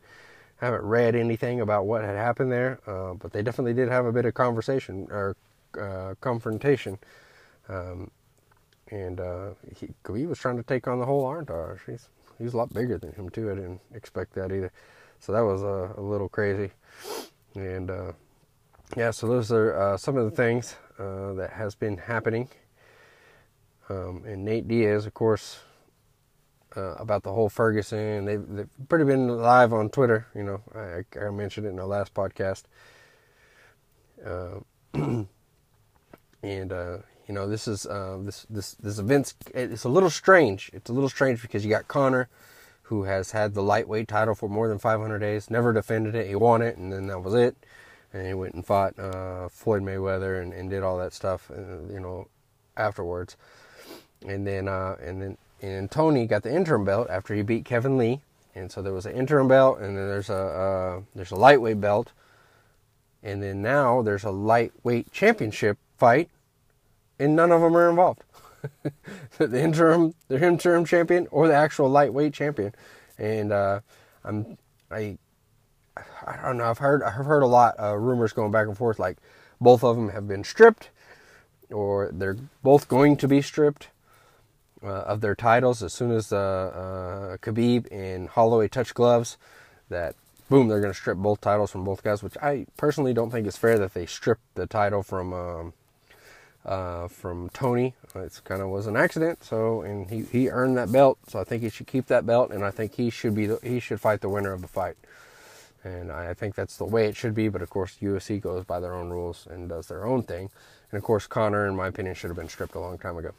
haven't 0.57 0.83
read 0.83 1.15
anything 1.15 1.61
about 1.61 1.87
what 1.87 2.03
had 2.03 2.17
happened 2.17 2.53
there. 2.53 2.81
Uh, 2.87 3.15
but 3.15 3.33
they 3.33 3.43
definitely 3.43 3.73
did 3.75 3.89
have 3.89 4.05
a 4.05 4.13
bit 4.13 4.25
of 4.25 4.35
conversation 4.35 5.07
or 5.11 5.37
uh, 5.79 6.15
confrontation. 6.21 6.99
Um, 7.69 8.11
and 8.91 9.21
uh, 9.21 9.51
he, 9.77 10.27
was 10.27 10.39
trying 10.39 10.57
to 10.57 10.63
take 10.63 10.89
on 10.89 10.99
the 10.99 11.07
whole 11.07 11.25
Arntar. 11.25 11.79
He's 11.87 12.09
he's 12.39 12.55
a 12.55 12.57
lot 12.57 12.73
bigger 12.73 12.99
than 12.99 13.13
him 13.13 13.29
too. 13.29 13.51
I 13.51 13.55
didn't 13.55 13.81
expect 13.95 14.35
that 14.35 14.53
either. 14.53 14.73
So 15.21 15.33
that 15.33 15.43
was 15.43 15.63
a, 15.63 15.95
a 15.97 16.01
little 16.01 16.29
crazy. 16.29 16.73
And 17.55 17.91
uh, 17.91 18.13
yeah, 18.97 19.11
so 19.11 19.29
those 19.29 19.53
are 19.53 19.81
uh, 19.81 19.97
some 19.97 20.17
of 20.17 20.25
the 20.25 20.31
things 20.37 20.75
uh, 20.99 21.35
that 21.35 21.51
has 21.53 21.75
been 21.75 21.99
happening. 21.99 22.49
Um, 23.89 24.25
and 24.27 24.45
Nate 24.45 24.67
Diaz, 24.67 25.07
of 25.07 25.15
course, 25.15 25.61
uh, 26.77 26.95
about 26.95 27.23
the 27.23 27.33
whole 27.33 27.49
Ferguson. 27.49 28.25
They've, 28.25 28.47
they've 28.49 28.69
pretty 28.89 29.05
been 29.05 29.29
live 29.29 29.73
on 29.73 29.91
Twitter. 29.91 30.27
You 30.35 30.45
know, 30.45 30.63
I, 30.75 31.19
I 31.19 31.31
mentioned 31.31 31.67
it 31.67 31.71
in 31.71 31.77
the 31.77 31.87
last 31.87 32.15
podcast. 32.15 32.65
Uh, 34.25 34.61
and 36.43 36.73
uh, 36.73 36.99
you 37.27 37.35
know, 37.35 37.49
this 37.49 37.69
is 37.69 37.87
uh, 37.87 38.19
this 38.23 38.47
this 38.51 38.75
this 38.75 38.99
event's 38.99 39.35
it's 39.55 39.85
a 39.85 39.89
little 39.89 40.11
strange. 40.11 40.71
It's 40.73 40.91
a 40.91 40.93
little 40.93 41.09
strange 41.09 41.43
because 41.43 41.65
you 41.65 41.71
got 41.71 41.89
Conor, 41.89 42.29
who 42.83 43.05
has 43.05 43.31
had 43.31 43.55
the 43.55 43.63
lightweight 43.63 44.09
title 44.09 44.35
for 44.35 44.49
more 44.49 44.69
than 44.69 44.79
500 44.79 45.19
days, 45.19 45.51
never 45.51 45.73
defended 45.73 46.15
it. 46.15 46.27
He 46.27 46.35
won 46.35 46.63
it, 46.63 46.77
and 46.77 46.93
then 46.93 47.07
that 47.07 47.21
was 47.21 47.35
it. 47.35 47.57
And 48.13 48.27
he 48.27 48.35
went 48.35 48.55
and 48.55 48.67
fought 48.67 48.99
uh, 48.99 49.49
Floyd 49.49 49.83
Mayweather 49.83 50.43
and, 50.43 50.53
and, 50.53 50.69
did 50.69 50.83
all 50.83 50.99
that 50.99 51.13
stuff, 51.13 51.49
uh, 51.53 51.93
you 51.93 52.01
know, 52.01 52.27
afterwards. 52.77 53.37
And 54.27 54.45
then 54.45 54.67
and 54.67 55.23
then 55.23 55.39
and 55.63 55.91
Tony 55.91 56.27
got 56.27 56.43
the 56.43 56.55
interim 56.55 56.85
belt 56.85 57.09
after 57.11 57.35
he 57.35 57.43
beat 57.43 57.65
Kevin 57.65 57.99
Lee, 57.99 58.23
and 58.55 58.73
so 58.73 58.83
there 58.83 58.93
was 58.93 59.07
an 59.07 59.15
interim 59.15 59.49
belt, 59.49 59.79
and 59.79 59.97
then 59.97 60.09
there's 60.09 60.31
a 60.31 60.35
uh, 60.35 61.01
there's 61.15 61.31
a 61.31 61.37
lightweight 61.37 61.81
belt, 61.81 62.13
and 63.23 63.43
then 63.43 63.63
now 63.63 64.03
there's 64.03 64.25
a 64.25 64.31
lightweight 64.31 65.13
championship 65.13 65.79
fight, 66.01 66.31
and 67.19 67.37
none 67.37 67.53
of 67.53 67.61
them 67.61 67.77
are 67.77 67.89
involved. 67.89 68.25
the 69.39 69.61
interim, 69.63 70.15
the 70.29 70.45
interim 70.45 70.85
champion, 70.85 71.29
or 71.31 71.47
the 71.47 71.55
actual 71.55 71.89
lightweight 71.89 72.35
champion, 72.35 72.75
and 73.19 73.53
uh, 73.53 73.81
I'm 74.25 74.59
I 74.91 75.19
I 76.27 76.37
don't 76.43 76.59
know. 76.59 76.65
I've 76.65 76.79
heard 76.79 77.03
I've 77.03 77.27
heard 77.27 77.43
a 77.43 77.47
lot 77.47 77.77
of 77.77 78.01
rumors 78.01 78.33
going 78.33 78.51
back 78.51 78.67
and 78.67 78.77
forth, 78.77 78.99
like 78.99 79.19
both 79.61 79.85
of 79.85 79.97
them 79.97 80.09
have 80.11 80.27
been 80.27 80.45
stripped, 80.45 80.91
or 81.71 82.11
they're 82.13 82.37
both 82.63 82.89
going 82.89 83.17
to 83.19 83.29
be 83.29 83.43
stripped 83.43 83.89
uh, 84.83 84.89
of 84.89 85.21
their 85.21 85.35
titles 85.35 85.83
as 85.83 85.93
soon 85.93 86.11
as 86.11 86.33
uh, 86.33 86.37
uh, 86.37 87.37
Khabib 87.39 87.87
and 87.93 88.29
Holloway 88.29 88.69
touch 88.69 88.95
gloves. 88.95 89.37
That 89.89 90.15
boom, 90.49 90.69
they're 90.69 90.81
going 90.81 90.93
to 90.93 90.99
strip 90.99 91.19
both 91.19 91.41
titles 91.41 91.71
from 91.71 91.85
both 91.85 92.03
guys, 92.03 92.23
which 92.23 92.37
I 92.43 92.67
personally 92.77 93.13
don't 93.15 93.31
think 93.31 93.47
is 93.47 93.57
fair 93.57 93.79
that 93.79 93.95
they 93.95 94.07
strip 94.07 94.39
the 94.55 94.67
title 94.67 95.03
from 95.03 95.33
um, 95.33 95.73
uh, 96.65 97.09
from 97.09 97.49
Tony. 97.51 97.95
It 98.15 98.41
kind 98.45 98.63
of 98.63 98.69
was 98.69 98.87
an 98.87 98.97
accident, 98.97 99.45
so 99.45 99.83
and 99.83 100.11
he, 100.11 100.23
he 100.23 100.51
earned 100.51 100.77
that 100.77 100.93
belt, 100.93 101.19
so 101.29 101.41
I 101.41 101.45
think 101.45 101.63
he 101.63 101.71
should 101.71 101.87
keep 101.87 102.07
that 102.07 102.27
belt, 102.27 102.51
and 102.51 102.65
I 102.65 102.71
think 102.71 102.95
he 102.95 103.11
should 103.11 103.35
be 103.35 103.47
the, 103.47 103.59
he 103.63 103.81
should 103.81 104.01
fight 104.01 104.21
the 104.21 104.29
winner 104.29 104.53
of 104.53 104.61
the 104.61 104.69
fight, 104.69 104.97
and 105.85 106.11
I 106.11 106.35
think 106.35 106.55
that's 106.55 106.77
the 106.77 106.85
way 106.85 107.07
it 107.07 107.17
should 107.17 107.35
be. 107.35 107.49
But 107.49 107.63
of 107.63 107.71
course, 107.71 107.97
UFC 108.01 108.41
goes 108.41 108.65
by 108.65 108.81
their 108.81 108.95
own 108.95 109.11
rules 109.11 109.47
and 109.51 109.69
does 109.69 109.89
their 109.89 110.07
own 110.07 110.23
thing, 110.23 110.51
and 110.91 110.99
of 110.99 111.05
course, 111.05 111.27
Conor, 111.27 111.67
in 111.67 111.77
my 111.77 111.89
opinion, 111.89 112.15
should 112.15 112.29
have 112.29 112.37
been 112.37 112.49
stripped 112.49 112.75
a 112.75 112.81
long 112.81 112.99
time 112.99 113.17
ago 113.17 113.33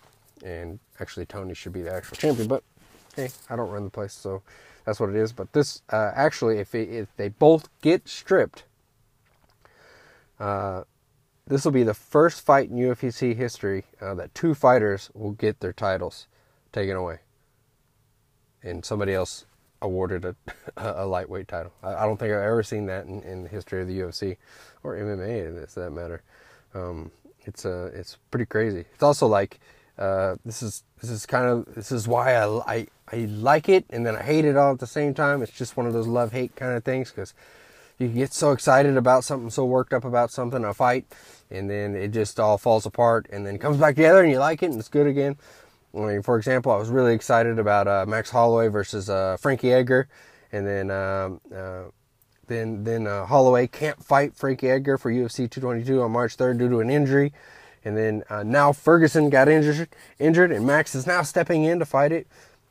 and 0.44 0.80
actually 1.00 1.26
Tony 1.26 1.54
should 1.54 1.74
be 1.74 1.82
the 1.82 1.94
actual 1.94 2.18
champion. 2.18 2.48
But 2.48 2.64
hey, 3.16 3.30
I 3.50 3.56
don't 3.56 3.70
run 3.70 3.86
the 3.86 3.90
place, 3.90 4.14
so 4.14 4.42
that's 4.86 5.00
what 5.00 5.10
it 5.10 5.16
is. 5.16 5.32
But 5.32 5.54
this 5.54 5.82
uh, 5.90 6.12
actually, 6.16 6.60
if 6.60 6.74
it, 6.76 6.90
if 6.90 7.16
they 7.18 7.30
both 7.30 7.70
get 7.82 8.08
stripped, 8.08 8.64
uh, 10.40 10.84
this 11.48 11.66
will 11.66 11.72
be 11.72 11.84
the 11.84 11.94
first 11.94 12.46
fight 12.46 12.70
in 12.70 12.78
UFC 12.78 13.36
history 13.36 13.86
uh, 14.00 14.14
that 14.16 14.34
two 14.34 14.54
fighters 14.54 15.10
will 15.14 15.32
get 15.32 15.60
their 15.60 15.74
titles 15.74 16.28
taken 16.72 16.96
away, 16.96 17.20
and 18.64 18.86
somebody 18.86 19.14
else 19.14 19.46
awarded 19.82 20.26
a, 20.26 20.36
a 20.78 21.06
lightweight 21.06 21.48
title. 21.48 21.74
I, 21.84 21.96
I, 21.96 22.06
don't 22.06 22.18
think 22.18 22.32
I've 22.32 22.44
ever 22.44 22.64
seen 22.64 22.86
that 22.86 23.06
in, 23.06 23.22
in 23.24 23.44
the 23.44 23.50
history 23.50 23.82
of 23.82 23.88
the 23.88 24.00
UFC 24.00 24.38
or 24.84 24.96
MMA, 24.96 25.70
for 25.70 25.80
that 25.82 25.92
matter. 25.92 26.22
Um, 26.74 27.12
it's 27.46 27.66
uh, 27.66 27.92
it's 27.94 28.18
pretty 28.30 28.46
crazy. 28.46 28.86
It's 28.94 29.04
also 29.04 29.28
like 29.28 29.60
uh, 29.98 30.36
this 30.46 30.62
is 30.62 30.84
this 31.02 31.10
is 31.10 31.26
kind 31.26 31.48
of 31.48 31.76
this 31.76 31.92
is 31.92 32.08
why 32.08 32.36
I, 32.36 32.76
I 32.76 32.88
I 33.12 33.18
like 33.26 33.68
it 33.68 33.86
and 33.90 34.06
then 34.06 34.16
I 34.16 34.24
hate 34.24 34.46
it 34.46 34.56
all 34.56 34.74
at 34.74 34.80
the 34.80 34.88
same 34.88 35.14
time. 35.14 35.42
It's 35.42 35.52
just 35.52 35.76
one 35.76 35.86
of 35.86 35.94
those 35.94 36.08
love 36.08 36.32
hate 36.32 36.56
kind 36.56 36.74
of 36.74 36.84
things 36.84 37.12
because 37.12 37.34
you 38.02 38.10
get 38.10 38.34
so 38.34 38.52
excited 38.52 38.98
about 38.98 39.24
something, 39.24 39.50
so 39.50 39.66
worked 39.66 39.94
up 39.94 40.04
about 40.04 40.32
something, 40.32 40.64
a 40.64 40.74
fight, 40.74 41.06
and 41.50 41.70
then 41.70 41.96
it 41.96 42.10
just 42.10 42.40
all 42.40 42.58
falls 42.58 42.86
apart 42.86 43.28
and 43.32 43.46
then 43.46 43.58
comes 43.58 43.78
back 43.78 43.96
together 43.96 44.22
and 44.22 44.32
you 44.32 44.40
like 44.40 44.64
it 44.64 44.72
and 44.72 44.80
it's 44.80 44.90
good 44.90 45.08
again. 45.08 45.38
I 45.94 46.00
mean, 46.00 46.22
for 46.22 46.38
example, 46.38 46.72
I 46.72 46.78
was 46.78 46.90
really 46.90 47.14
excited 47.14 47.60
about 47.60 47.88
uh, 47.88 48.06
Max 48.08 48.30
Holloway 48.30 48.70
versus 48.70 49.10
uh, 49.10 49.38
Frankie 49.38 49.74
Edgar, 49.74 50.08
and 50.52 50.66
then 50.66 50.90
um, 50.90 51.42
uh, 51.54 51.84
then 52.48 52.84
then 52.84 53.08
uh, 53.08 53.26
Holloway 53.26 53.68
can't 53.68 54.04
fight 54.04 54.34
Frankie 54.36 54.70
Edgar 54.70 54.98
for 54.98 55.12
UFC 55.12 55.50
222 55.50 56.02
on 56.02 56.12
March 56.12 56.38
3rd 56.38 56.60
due 56.60 56.70
to 56.70 56.80
an 56.80 56.90
injury. 56.90 57.34
And 57.84 57.98
then 57.98 58.24
uh, 58.30 58.44
now 58.44 58.74
Ferguson 58.74 59.30
got 59.30 59.50
injured, 59.50 59.90
injured, 60.20 60.52
and 60.52 60.68
Max 60.68 60.94
is 60.94 61.08
now 61.08 61.24
stepping 61.24 61.64
in 61.64 61.80
to 61.80 61.86
fight 61.86 62.12
it, 62.12 62.28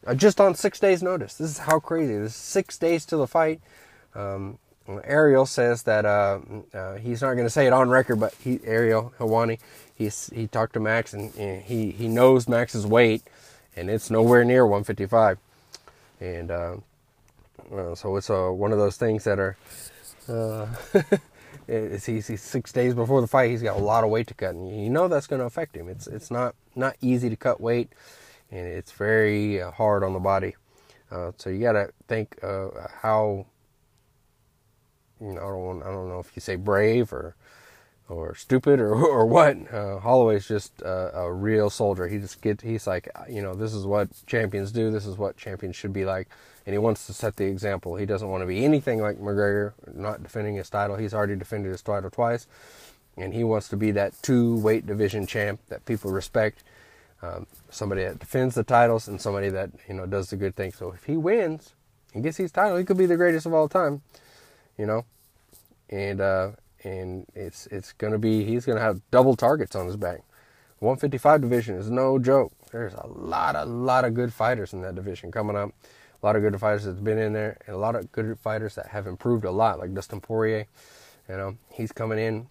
uh, 0.06 0.14
just 0.14 0.40
on 0.40 0.54
six 0.54 0.78
days' 0.78 1.02
notice. 1.02 1.34
This 1.34 1.50
is 1.50 1.58
how 1.58 1.80
crazy. 1.80 2.16
This 2.16 2.32
is 2.32 2.36
six 2.36 2.78
days 2.78 3.04
to 3.06 3.16
the 3.16 3.26
fight. 3.26 3.60
Um, 4.14 4.58
Ariel 5.04 5.46
says 5.46 5.82
that 5.84 6.04
uh, 6.04 6.40
uh 6.74 6.94
he's 6.96 7.22
not 7.22 7.34
going 7.34 7.46
to 7.46 7.50
say 7.50 7.66
it 7.66 7.72
on 7.72 7.88
record, 7.88 8.20
but 8.20 8.34
he, 8.42 8.60
Ariel 8.64 9.12
Helwani, 9.18 9.58
he's 9.94 10.30
he 10.34 10.46
talked 10.46 10.74
to 10.74 10.80
Max 10.80 11.12
and, 11.12 11.32
he 11.62 11.90
he 11.90 12.08
knows 12.08 12.48
Max's 12.48 12.86
weight, 12.86 13.22
and 13.76 13.90
it's 13.90 14.10
nowhere 14.10 14.44
near 14.44 14.66
155, 14.66 15.38
and 16.20 16.50
uh, 16.50 16.76
so 17.94 18.16
it's 18.16 18.30
uh, 18.30 18.48
one 18.48 18.72
of 18.72 18.78
those 18.78 18.96
things 18.96 19.24
that 19.24 19.38
are. 19.38 19.56
It's, 21.68 22.04
he's, 22.04 22.26
he's, 22.26 22.42
six 22.42 22.72
days 22.72 22.94
before 22.94 23.20
the 23.20 23.28
fight. 23.28 23.50
He's 23.50 23.62
got 23.62 23.76
a 23.76 23.80
lot 23.80 24.02
of 24.02 24.10
weight 24.10 24.26
to 24.28 24.34
cut, 24.34 24.56
and 24.56 24.82
you 24.82 24.90
know 24.90 25.06
that's 25.06 25.28
going 25.28 25.38
to 25.38 25.46
affect 25.46 25.76
him. 25.76 25.88
It's 25.88 26.08
it's 26.08 26.28
not 26.28 26.56
not 26.74 26.96
easy 27.00 27.30
to 27.30 27.36
cut 27.36 27.60
weight, 27.60 27.90
and 28.50 28.66
it's 28.66 28.90
very 28.90 29.62
uh, 29.62 29.70
hard 29.70 30.02
on 30.02 30.12
the 30.12 30.18
body. 30.18 30.56
Uh, 31.10 31.32
so 31.36 31.50
you 31.50 31.60
got 31.60 31.72
to 31.72 31.90
think 32.08 32.36
uh, 32.42 32.68
how 33.02 33.46
you 35.20 35.32
know 35.32 35.40
I 35.40 35.50
don't 35.50 35.82
I 35.82 35.86
don't 35.86 36.08
know 36.08 36.20
if 36.20 36.32
you 36.34 36.40
say 36.40 36.56
brave 36.56 37.12
or 37.12 37.34
or 38.08 38.34
stupid 38.34 38.80
or 38.80 38.94
or 38.94 39.26
what. 39.26 39.56
Uh, 39.72 40.00
Holloway's 40.00 40.48
just 40.48 40.82
a, 40.82 41.16
a 41.18 41.32
real 41.32 41.70
soldier. 41.70 42.08
He 42.08 42.18
just 42.18 42.40
get 42.40 42.60
he's 42.62 42.86
like 42.86 43.08
you 43.28 43.42
know 43.42 43.54
this 43.54 43.74
is 43.74 43.86
what 43.86 44.08
champions 44.26 44.72
do. 44.72 44.90
This 44.90 45.06
is 45.06 45.16
what 45.16 45.36
champions 45.36 45.76
should 45.76 45.92
be 45.92 46.04
like 46.04 46.28
and 46.66 46.74
he 46.74 46.78
wants 46.78 47.06
to 47.06 47.12
set 47.12 47.36
the 47.36 47.46
example. 47.46 47.96
He 47.96 48.06
doesn't 48.06 48.28
want 48.28 48.42
to 48.42 48.46
be 48.46 48.64
anything 48.64 49.00
like 49.00 49.18
McGregor, 49.18 49.72
not 49.92 50.22
defending 50.22 50.56
his 50.56 50.70
title. 50.70 50.96
He's 50.96 51.14
already 51.14 51.36
defended 51.36 51.72
his 51.72 51.82
title 51.82 52.10
twice, 52.10 52.46
and 53.16 53.34
he 53.34 53.44
wants 53.44 53.68
to 53.68 53.76
be 53.76 53.90
that 53.92 54.14
two 54.22 54.56
weight 54.58 54.86
division 54.86 55.26
champ 55.26 55.60
that 55.68 55.84
people 55.84 56.12
respect. 56.12 56.62
Um, 57.22 57.46
somebody 57.68 58.04
that 58.04 58.18
defends 58.18 58.54
the 58.54 58.62
titles 58.62 59.06
and 59.06 59.20
somebody 59.20 59.50
that 59.50 59.70
you 59.88 59.94
know 59.94 60.06
does 60.06 60.30
the 60.30 60.36
good 60.36 60.56
thing. 60.56 60.72
So 60.72 60.92
if 60.92 61.04
he 61.04 61.16
wins 61.16 61.74
and 62.14 62.22
gets 62.22 62.36
his 62.36 62.52
title, 62.52 62.76
he 62.76 62.84
could 62.84 62.96
be 62.96 63.06
the 63.06 63.16
greatest 63.16 63.46
of 63.46 63.52
all 63.52 63.68
time. 63.68 64.02
You 64.80 64.86
know, 64.86 65.04
and 65.90 66.20
uh, 66.20 66.52
and 66.84 67.26
it's 67.34 67.66
it's 67.66 67.92
gonna 67.92 68.18
be 68.18 68.44
he's 68.44 68.64
gonna 68.64 68.80
have 68.80 69.00
double 69.10 69.36
targets 69.36 69.76
on 69.76 69.86
his 69.86 69.96
back. 69.96 70.22
155 70.78 71.42
division 71.42 71.76
is 71.76 71.90
no 71.90 72.18
joke. 72.18 72.52
There's 72.72 72.94
a 72.94 73.06
lot, 73.06 73.54
a 73.54 73.66
lot 73.66 74.06
of 74.06 74.14
good 74.14 74.32
fighters 74.32 74.72
in 74.72 74.80
that 74.80 74.94
division 74.94 75.30
coming 75.30 75.56
up 75.56 75.74
a 76.22 76.26
lot 76.26 76.36
of 76.36 76.42
good 76.42 76.58
fighters 76.60 76.84
that's 76.84 77.00
been 77.00 77.18
in 77.18 77.32
there, 77.32 77.56
and 77.66 77.74
a 77.74 77.78
lot 77.78 77.96
of 77.96 78.10
good 78.12 78.38
fighters 78.38 78.74
that 78.74 78.88
have 78.88 79.06
improved 79.06 79.44
a 79.44 79.50
lot, 79.50 79.78
like 79.78 79.94
Dustin 79.94 80.20
Poirier. 80.20 80.66
You 81.28 81.36
know, 81.36 81.56
he's 81.72 81.92
coming 81.92 82.18
in, 82.18 82.48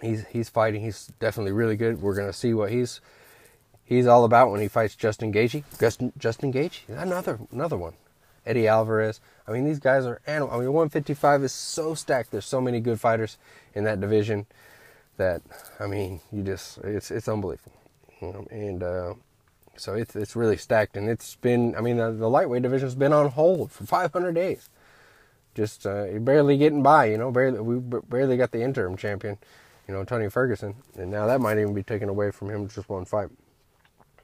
he's 0.00 0.26
he's 0.28 0.48
fighting. 0.48 0.82
He's 0.82 1.06
definitely 1.18 1.52
really 1.52 1.76
good. 1.76 2.00
We're 2.00 2.14
gonna 2.14 2.32
see 2.32 2.54
what 2.54 2.70
he's 2.70 3.00
he's 3.84 4.06
all 4.06 4.24
about 4.24 4.50
when 4.50 4.60
he 4.60 4.68
fights 4.68 4.94
Justin 4.94 5.32
Gaethje. 5.32 5.64
Justin 5.78 6.12
Justin 6.18 6.52
Gaethje, 6.52 6.88
another 6.88 7.40
another 7.50 7.76
one. 7.76 7.94
Eddie 8.50 8.66
Alvarez. 8.66 9.20
I 9.46 9.52
mean, 9.52 9.64
these 9.64 9.78
guys 9.78 10.04
are 10.04 10.20
animal. 10.26 10.52
I 10.52 10.58
mean, 10.58 10.72
155 10.72 11.44
is 11.44 11.52
so 11.52 11.94
stacked. 11.94 12.32
There's 12.32 12.44
so 12.44 12.60
many 12.60 12.80
good 12.80 13.00
fighters 13.00 13.38
in 13.74 13.84
that 13.84 14.00
division 14.00 14.46
that 15.16 15.42
I 15.78 15.86
mean, 15.86 16.20
you 16.32 16.42
just 16.42 16.78
it's 16.78 17.12
it's 17.12 17.28
unbelievable. 17.28 17.72
And 18.20 18.82
uh, 18.82 19.14
so 19.76 19.94
it's 19.94 20.16
it's 20.16 20.34
really 20.34 20.56
stacked, 20.56 20.96
and 20.96 21.08
it's 21.08 21.36
been. 21.36 21.76
I 21.76 21.80
mean, 21.80 21.96
the, 21.96 22.10
the 22.10 22.28
lightweight 22.28 22.62
division's 22.62 22.94
been 22.96 23.12
on 23.12 23.30
hold 23.30 23.70
for 23.70 23.86
500 23.86 24.34
days, 24.34 24.68
just 25.54 25.86
uh, 25.86 26.06
barely 26.18 26.58
getting 26.58 26.82
by. 26.82 27.06
You 27.06 27.18
know, 27.18 27.30
barely 27.30 27.60
we 27.60 27.78
barely 27.78 28.36
got 28.36 28.50
the 28.50 28.62
interim 28.62 28.96
champion, 28.96 29.38
you 29.86 29.94
know, 29.94 30.04
Tony 30.04 30.28
Ferguson, 30.28 30.74
and 30.98 31.10
now 31.10 31.26
that 31.28 31.40
might 31.40 31.58
even 31.58 31.72
be 31.72 31.82
taken 31.84 32.08
away 32.08 32.30
from 32.30 32.50
him 32.50 32.68
just 32.68 32.88
one 32.88 33.04
fight. 33.04 33.28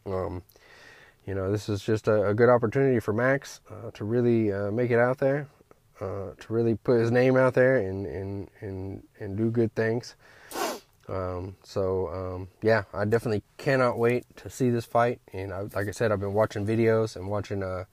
Um, 0.04 0.42
you 1.26 1.34
know, 1.34 1.50
this 1.50 1.68
is 1.68 1.82
just 1.82 2.08
a, 2.08 2.28
a 2.28 2.34
good 2.34 2.48
opportunity 2.48 3.00
for 3.00 3.12
Max 3.12 3.60
uh, 3.70 3.90
to 3.92 4.04
really 4.04 4.52
uh, 4.52 4.70
make 4.70 4.90
it 4.90 4.98
out 4.98 5.18
there, 5.18 5.48
uh, 6.00 6.30
to 6.38 6.52
really 6.52 6.76
put 6.76 7.00
his 7.00 7.10
name 7.10 7.36
out 7.36 7.54
there 7.54 7.76
and 7.76 8.06
and 8.06 8.48
and 8.60 9.02
and 9.18 9.36
do 9.36 9.50
good 9.50 9.74
things. 9.74 10.14
Um, 11.08 11.56
so 11.62 12.08
um, 12.08 12.48
yeah, 12.62 12.84
I 12.92 13.04
definitely 13.04 13.42
cannot 13.58 13.98
wait 13.98 14.24
to 14.36 14.50
see 14.50 14.70
this 14.70 14.84
fight. 14.84 15.20
And 15.32 15.52
I, 15.52 15.62
like 15.62 15.88
I 15.88 15.92
said, 15.92 16.12
I've 16.12 16.20
been 16.20 16.34
watching 16.34 16.66
videos 16.66 17.16
and 17.16 17.28
watching 17.28 17.62
uh, 17.62 17.84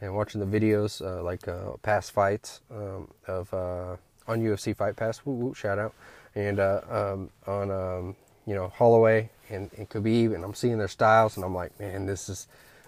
and 0.00 0.14
watching 0.14 0.40
the 0.40 0.58
videos 0.58 1.04
uh, 1.04 1.22
like 1.22 1.46
uh, 1.46 1.72
past 1.82 2.12
fights 2.12 2.60
um, 2.70 3.10
of 3.26 3.52
uh, 3.52 3.96
on 4.26 4.40
UFC 4.40 4.76
Fight 4.76 4.96
Pass. 4.96 5.20
Woo, 5.24 5.54
shout 5.54 5.78
out 5.78 5.94
and 6.34 6.60
um, 6.60 7.30
on 7.46 7.70
um, 7.70 8.16
you 8.46 8.54
know 8.54 8.68
Holloway 8.68 9.30
and, 9.50 9.70
and 9.76 9.88
Khabib, 9.88 10.34
and 10.34 10.44
I'm 10.44 10.54
seeing 10.54 10.78
their 10.78 10.88
styles, 10.88 11.36
and 11.36 11.44
I'm 11.44 11.54
like, 11.54 11.78
man, 11.78 12.06
this 12.06 12.28
is 12.28 12.46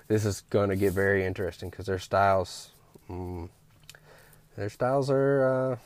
this 0.09 0.25
is 0.25 0.43
going 0.51 0.69
to 0.69 0.77
get 0.77 0.93
very 0.93 1.25
interesting 1.25 1.71
because 1.71 1.87
their 1.87 1.99
styles, 1.99 2.71
mm, 3.11 3.49
their 4.57 4.69
styles 4.69 5.11
are 5.11 5.79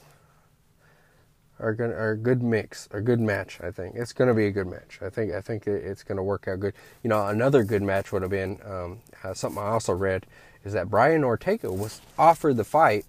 uh, 1.58 1.64
are 1.64 1.74
going 1.74 1.92
are 1.92 2.12
a 2.12 2.16
good 2.16 2.42
mix, 2.42 2.88
a 2.92 3.00
good 3.00 3.20
match. 3.20 3.60
I 3.60 3.70
think 3.70 3.96
it's 3.96 4.12
going 4.12 4.28
to 4.28 4.34
be 4.34 4.46
a 4.46 4.50
good 4.50 4.66
match. 4.66 4.98
I 5.02 5.10
think 5.10 5.32
I 5.32 5.40
think 5.40 5.66
it's 5.66 6.02
going 6.02 6.16
to 6.16 6.22
work 6.22 6.48
out 6.48 6.60
good. 6.60 6.74
You 7.02 7.10
know, 7.10 7.26
another 7.26 7.64
good 7.64 7.82
match 7.82 8.12
would 8.12 8.22
have 8.22 8.30
been 8.30 8.58
um, 8.64 9.00
uh, 9.22 9.34
something 9.34 9.62
I 9.62 9.68
also 9.68 9.92
read 9.92 10.26
is 10.64 10.72
that 10.72 10.90
Brian 10.90 11.24
Ortega 11.24 11.72
was 11.72 12.00
offered 12.18 12.56
the 12.56 12.64
fight, 12.64 13.06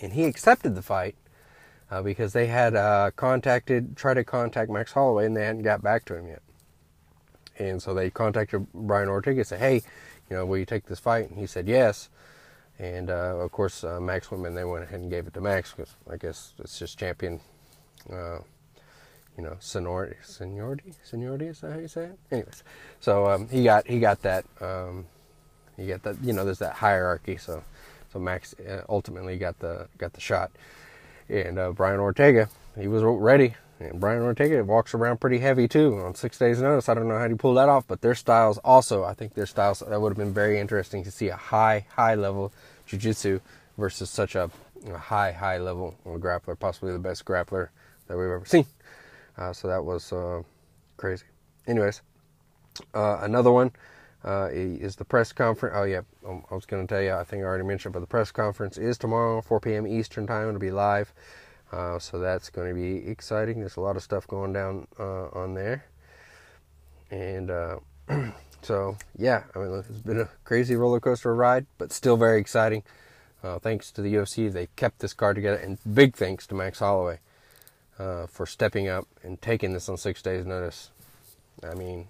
and 0.00 0.12
he 0.12 0.24
accepted 0.24 0.74
the 0.74 0.82
fight 0.82 1.16
uh, 1.94 2.02
because 2.02 2.32
they 2.32 2.46
had 2.46 2.74
uh, 2.74 3.12
contacted, 3.14 3.96
tried 3.96 4.14
to 4.14 4.24
contact 4.24 4.68
Max 4.68 4.92
Holloway, 4.92 5.26
and 5.26 5.36
they 5.36 5.44
hadn't 5.44 5.62
got 5.62 5.80
back 5.80 6.04
to 6.06 6.16
him 6.16 6.26
yet. 6.26 6.42
And 7.56 7.80
so 7.80 7.94
they 7.94 8.10
contacted 8.10 8.66
Brian 8.74 9.08
Ortega 9.08 9.40
and 9.40 9.46
said, 9.46 9.60
"Hey, 9.60 9.74
you 10.28 10.36
know, 10.36 10.44
will 10.44 10.58
you 10.58 10.64
take 10.64 10.86
this 10.86 10.98
fight?" 10.98 11.30
And 11.30 11.38
he 11.38 11.46
said 11.46 11.68
yes. 11.68 12.08
And 12.80 13.10
uh, 13.10 13.36
of 13.36 13.52
course, 13.52 13.84
uh, 13.84 14.00
Max 14.00 14.28
went 14.28 14.44
and 14.44 14.56
they 14.56 14.64
went 14.64 14.82
ahead 14.82 14.98
and 14.98 15.08
gave 15.08 15.28
it 15.28 15.34
to 15.34 15.40
Max 15.40 15.72
because 15.72 15.94
I 16.10 16.16
guess 16.16 16.54
it's 16.58 16.76
just 16.76 16.98
champion, 16.98 17.38
uh, 18.12 18.38
you 19.38 19.44
know, 19.44 19.56
seniority, 19.60 20.16
seniority, 20.24 20.94
seniority. 21.04 21.46
Is 21.46 21.60
that 21.60 21.74
how 21.74 21.78
you 21.78 21.86
say 21.86 22.06
it? 22.06 22.18
Anyways, 22.32 22.64
so 22.98 23.26
um, 23.30 23.48
he 23.48 23.62
got 23.62 23.86
he 23.86 24.00
got 24.00 24.20
that. 24.22 24.44
Um, 24.60 25.06
he 25.76 25.86
got 25.86 26.02
that. 26.02 26.16
You 26.24 26.32
know, 26.32 26.44
there's 26.44 26.58
that 26.58 26.74
hierarchy. 26.74 27.36
So 27.36 27.62
so 28.12 28.18
Max 28.18 28.52
uh, 28.54 28.82
ultimately 28.88 29.38
got 29.38 29.60
the 29.60 29.86
got 29.96 30.12
the 30.12 30.20
shot. 30.20 30.50
And 31.28 31.58
uh, 31.58 31.72
Brian 31.72 32.00
Ortega, 32.00 32.48
he 32.78 32.88
was 32.88 33.02
ready. 33.02 33.54
And 33.80 34.00
Brian 34.00 34.22
Ortega 34.22 34.62
walks 34.62 34.94
around 34.94 35.20
pretty 35.20 35.38
heavy 35.38 35.66
too 35.66 35.98
on 35.98 36.14
six 36.14 36.38
days' 36.38 36.60
notice. 36.60 36.88
I 36.88 36.94
don't 36.94 37.08
know 37.08 37.18
how 37.18 37.28
he 37.28 37.34
pulled 37.34 37.56
that 37.56 37.68
off, 37.68 37.86
but 37.86 38.00
their 38.00 38.14
styles 38.14 38.58
also, 38.58 39.04
I 39.04 39.14
think 39.14 39.34
their 39.34 39.46
styles, 39.46 39.80
that 39.80 40.00
would 40.00 40.10
have 40.10 40.18
been 40.18 40.32
very 40.32 40.60
interesting 40.60 41.02
to 41.04 41.10
see 41.10 41.28
a 41.28 41.36
high, 41.36 41.86
high 41.90 42.14
level 42.14 42.52
jiu 42.86 42.98
jitsu 42.98 43.40
versus 43.76 44.10
such 44.10 44.36
a, 44.36 44.50
a, 44.88 44.98
high, 44.98 45.32
high 45.32 45.58
level 45.58 45.96
grappler, 46.06 46.58
possibly 46.58 46.92
the 46.92 46.98
best 46.98 47.24
grappler 47.24 47.68
that 48.06 48.16
we've 48.16 48.28
ever 48.28 48.44
seen. 48.46 48.66
Uh, 49.36 49.52
so 49.52 49.66
that 49.66 49.84
was 49.84 50.12
uh, 50.12 50.42
crazy. 50.96 51.24
Anyways, 51.66 52.02
uh, 52.94 53.18
another 53.22 53.50
one 53.50 53.72
uh, 54.24 54.48
is 54.50 54.96
the 54.96 55.04
press 55.04 55.32
conference. 55.32 55.74
Oh, 55.76 55.84
yeah, 55.84 56.00
um, 56.26 56.44
I 56.50 56.54
was 56.54 56.66
going 56.66 56.86
to 56.86 56.92
tell 56.92 57.02
you, 57.02 57.12
I 57.12 57.24
think 57.24 57.42
I 57.42 57.46
already 57.46 57.64
mentioned, 57.64 57.92
but 57.92 58.00
the 58.00 58.06
press 58.06 58.30
conference 58.30 58.78
is 58.78 58.96
tomorrow, 58.96 59.40
4 59.42 59.60
p.m. 59.60 59.86
Eastern 59.86 60.26
Time. 60.26 60.48
It'll 60.48 60.60
be 60.60 60.70
live. 60.70 61.12
Uh, 61.70 61.98
so 61.98 62.18
that's 62.18 62.50
going 62.50 62.68
to 62.68 62.74
be 62.74 63.08
exciting. 63.08 63.60
There's 63.60 63.76
a 63.76 63.80
lot 63.80 63.96
of 63.96 64.02
stuff 64.02 64.26
going 64.26 64.52
down 64.52 64.86
uh, 64.98 65.28
on 65.28 65.54
there. 65.54 65.84
And 67.10 67.50
uh, 67.50 67.78
so, 68.62 68.96
yeah, 69.18 69.44
I 69.54 69.58
mean, 69.58 69.84
it's 69.88 70.00
been 70.00 70.20
a 70.20 70.28
crazy 70.44 70.76
roller 70.76 71.00
coaster 71.00 71.34
ride, 71.34 71.66
but 71.78 71.92
still 71.92 72.16
very 72.16 72.40
exciting. 72.40 72.82
Uh, 73.42 73.58
thanks 73.58 73.90
to 73.92 74.02
the 74.02 74.14
UFC, 74.14 74.50
they 74.50 74.68
kept 74.76 75.00
this 75.00 75.12
card 75.12 75.36
together, 75.36 75.58
and 75.58 75.78
big 75.92 76.16
thanks 76.16 76.46
to 76.46 76.54
Max 76.54 76.78
Holloway 76.78 77.18
uh, 77.98 78.26
for 78.26 78.46
stepping 78.46 78.88
up 78.88 79.06
and 79.22 79.40
taking 79.42 79.74
this 79.74 79.88
on 79.88 79.98
six 79.98 80.22
days' 80.22 80.46
notice. 80.46 80.90
I 81.62 81.74
mean, 81.74 82.08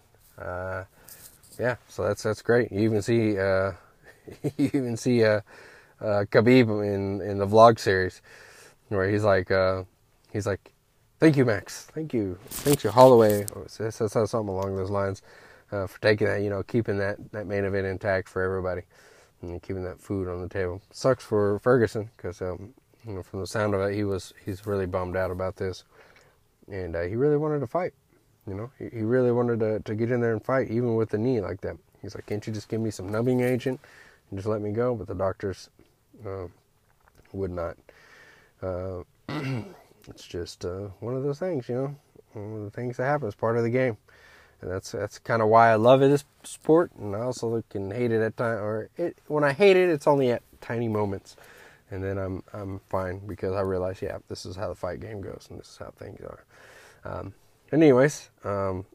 yeah, 1.59 1.77
so 1.89 2.05
that's 2.05 2.23
that's 2.23 2.43
great. 2.43 2.73
You 2.73 2.81
even 2.81 3.03
see 3.03 3.39
uh, 3.39 3.73
you 4.59 4.71
even 4.75 4.97
see 4.97 5.25
uh, 5.25 5.41
uh, 6.01 6.25
Khabib 6.31 6.69
in 6.85 7.21
in 7.21 7.39
the 7.39 7.47
vlog 7.47 7.79
series 7.79 8.23
where 8.89 9.09
he's 9.11 9.25
like 9.25 9.51
uh, 9.51 9.85
he's 10.33 10.47
like, 10.47 10.73
"Thank 11.21 11.37
you, 11.37 11.45
Max. 11.45 11.87
Thank 11.95 12.15
you, 12.15 12.39
thank 12.49 12.85
you, 12.85 12.91
Holloway." 12.91 13.47
Says 13.69 13.97
something 13.97 14.49
along 14.49 14.77
those 14.77 14.91
lines 14.91 15.23
uh, 15.73 15.87
for 15.87 16.01
taking 16.01 16.27
that, 16.29 16.43
you 16.43 16.51
know, 16.51 16.63
keeping 16.63 16.99
that 16.99 17.19
that 17.33 17.47
main 17.47 17.65
event 17.65 17.87
intact 17.87 18.29
for 18.29 18.43
everybody 18.43 18.83
and 19.43 19.63
keeping 19.63 19.85
that 19.85 20.01
food 20.01 20.29
on 20.29 20.41
the 20.41 20.49
table. 20.49 20.83
Sucks 20.91 21.25
for 21.25 21.59
Ferguson 21.61 22.11
because 22.17 22.41
um, 22.43 22.75
you 23.07 23.15
know 23.15 23.23
from 23.23 23.41
the 23.41 23.47
sound 23.47 23.75
of 23.75 23.81
it, 23.83 23.95
he 23.95 24.05
was 24.05 24.33
he's 24.45 24.67
really 24.67 24.87
bummed 24.87 25.17
out 25.17 25.31
about 25.31 25.57
this, 25.57 25.85
and 26.71 26.97
uh, 26.97 27.03
he 27.03 27.17
really 27.17 27.37
wanted 27.37 27.61
to 27.61 27.67
fight. 27.67 27.93
You 28.47 28.55
know, 28.55 28.71
he, 28.79 28.89
he 28.91 29.03
really 29.03 29.33
wanted 29.33 29.61
to, 29.61 29.81
to 29.81 29.95
get 29.95 30.11
in 30.11 30.21
there 30.21 30.33
and 30.33 30.45
fight, 30.45 30.71
even 30.71 30.97
with 30.97 31.11
the 31.11 31.19
knee 31.19 31.41
like 31.41 31.61
that. 31.63 31.77
He's 32.03 32.15
like, 32.15 32.27
can't 32.27 32.47
you 32.47 32.53
just 32.53 32.69
give 32.69 32.81
me 32.81 32.91
some 32.91 33.09
numbing 33.09 33.41
agent 33.41 33.81
and 34.31 34.39
just 34.39 34.49
let 34.49 34.61
me 34.61 34.71
go? 34.71 34.95
But 34.95 35.07
the 35.07 35.15
doctors 35.15 35.71
uh, 36.27 36.47
would 37.33 37.51
not. 37.51 37.77
Uh, 38.63 39.03
it's 40.09 40.27
just 40.27 40.65
uh, 40.65 40.89
one 41.01 41.15
of 41.15 41.23
those 41.23 41.39
things, 41.39 41.69
you 41.69 41.75
know, 41.75 41.97
one 42.33 42.59
of 42.59 42.65
the 42.65 42.71
things 42.71 42.97
that 42.99 43.05
happen. 43.05 43.27
It's 43.27 43.37
part 43.37 43.57
of 43.57 43.63
the 43.63 43.71
game. 43.71 43.97
And 44.61 44.71
that's 44.71 44.93
that's 44.93 45.19
kind 45.19 45.43
of 45.43 45.49
why 45.49 45.71
I 45.71 45.75
love 45.75 46.01
this 46.01 46.25
sport, 46.43 46.91
and 46.99 47.15
I 47.15 47.21
also 47.21 47.63
can 47.69 47.91
hate 47.91 48.13
it 48.13 48.23
at 48.23 48.37
times. 48.37 48.61
Or 48.61 48.89
it, 48.97 49.19
when 49.27 49.45
I 49.45 49.53
hate 49.53 49.77
it, 49.77 49.91
it's 49.91 50.07
only 50.07 50.31
at 50.31 50.43
tiny 50.63 50.89
moments, 50.89 51.37
and 51.91 52.03
then 52.03 52.17
I'm 52.17 52.43
I'm 52.53 52.81
fine 52.89 53.19
because 53.27 53.53
I 53.55 53.61
realize, 53.61 54.01
yeah, 54.01 54.19
this 54.29 54.47
is 54.47 54.57
how 54.57 54.69
the 54.69 54.75
fight 54.75 55.01
game 55.01 55.21
goes, 55.21 55.49
and 55.51 55.59
this 55.59 55.69
is 55.69 55.77
how 55.77 55.93
things 55.99 56.21
are. 56.23 56.45
Um, 57.05 57.35
anyways, 57.73 58.31
um, 58.45 58.87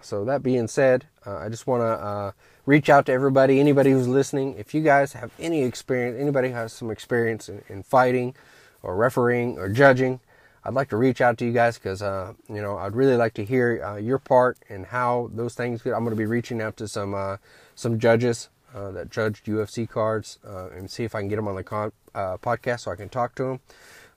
so 0.00 0.24
that 0.26 0.42
being 0.42 0.68
said, 0.68 1.06
uh, 1.26 1.38
I 1.38 1.48
just 1.48 1.66
want 1.66 1.80
to 1.82 1.86
uh, 1.86 2.32
reach 2.66 2.90
out 2.90 3.06
to 3.06 3.12
everybody, 3.12 3.58
anybody 3.58 3.90
who's 3.90 4.08
listening. 4.08 4.54
If 4.58 4.74
you 4.74 4.82
guys 4.82 5.14
have 5.14 5.30
any 5.38 5.62
experience, 5.62 6.18
anybody 6.20 6.50
has 6.50 6.72
some 6.72 6.90
experience 6.90 7.48
in, 7.48 7.62
in 7.68 7.82
fighting 7.82 8.34
or 8.82 8.96
refereeing 8.96 9.58
or 9.58 9.68
judging, 9.70 10.20
I'd 10.62 10.74
like 10.74 10.88
to 10.90 10.96
reach 10.96 11.20
out 11.20 11.38
to 11.38 11.44
you 11.44 11.52
guys 11.52 11.78
because 11.78 12.02
uh, 12.02 12.32
you 12.48 12.62
know 12.62 12.76
I'd 12.78 12.96
really 12.96 13.16
like 13.16 13.34
to 13.34 13.44
hear 13.44 13.82
uh, 13.84 13.96
your 13.96 14.18
part 14.18 14.58
and 14.68 14.86
how 14.86 15.30
those 15.32 15.54
things. 15.54 15.82
Get 15.82 15.92
I'm 15.92 16.04
going 16.04 16.10
to 16.10 16.16
be 16.16 16.26
reaching 16.26 16.60
out 16.60 16.76
to 16.78 16.88
some 16.88 17.14
uh, 17.14 17.36
some 17.74 17.98
judges 17.98 18.48
uh, 18.74 18.90
that 18.92 19.10
judged 19.10 19.46
UFC 19.46 19.88
cards 19.88 20.38
and 20.44 20.90
see 20.90 21.04
if 21.04 21.14
I 21.14 21.20
can 21.20 21.28
get 21.28 21.36
them 21.36 21.48
on 21.48 21.54
the 21.54 21.62
con- 21.62 21.92
podcast 22.14 22.80
so 22.80 22.90
I 22.90 22.96
can 22.96 23.08
talk 23.08 23.34
to 23.36 23.42
them. 23.44 23.60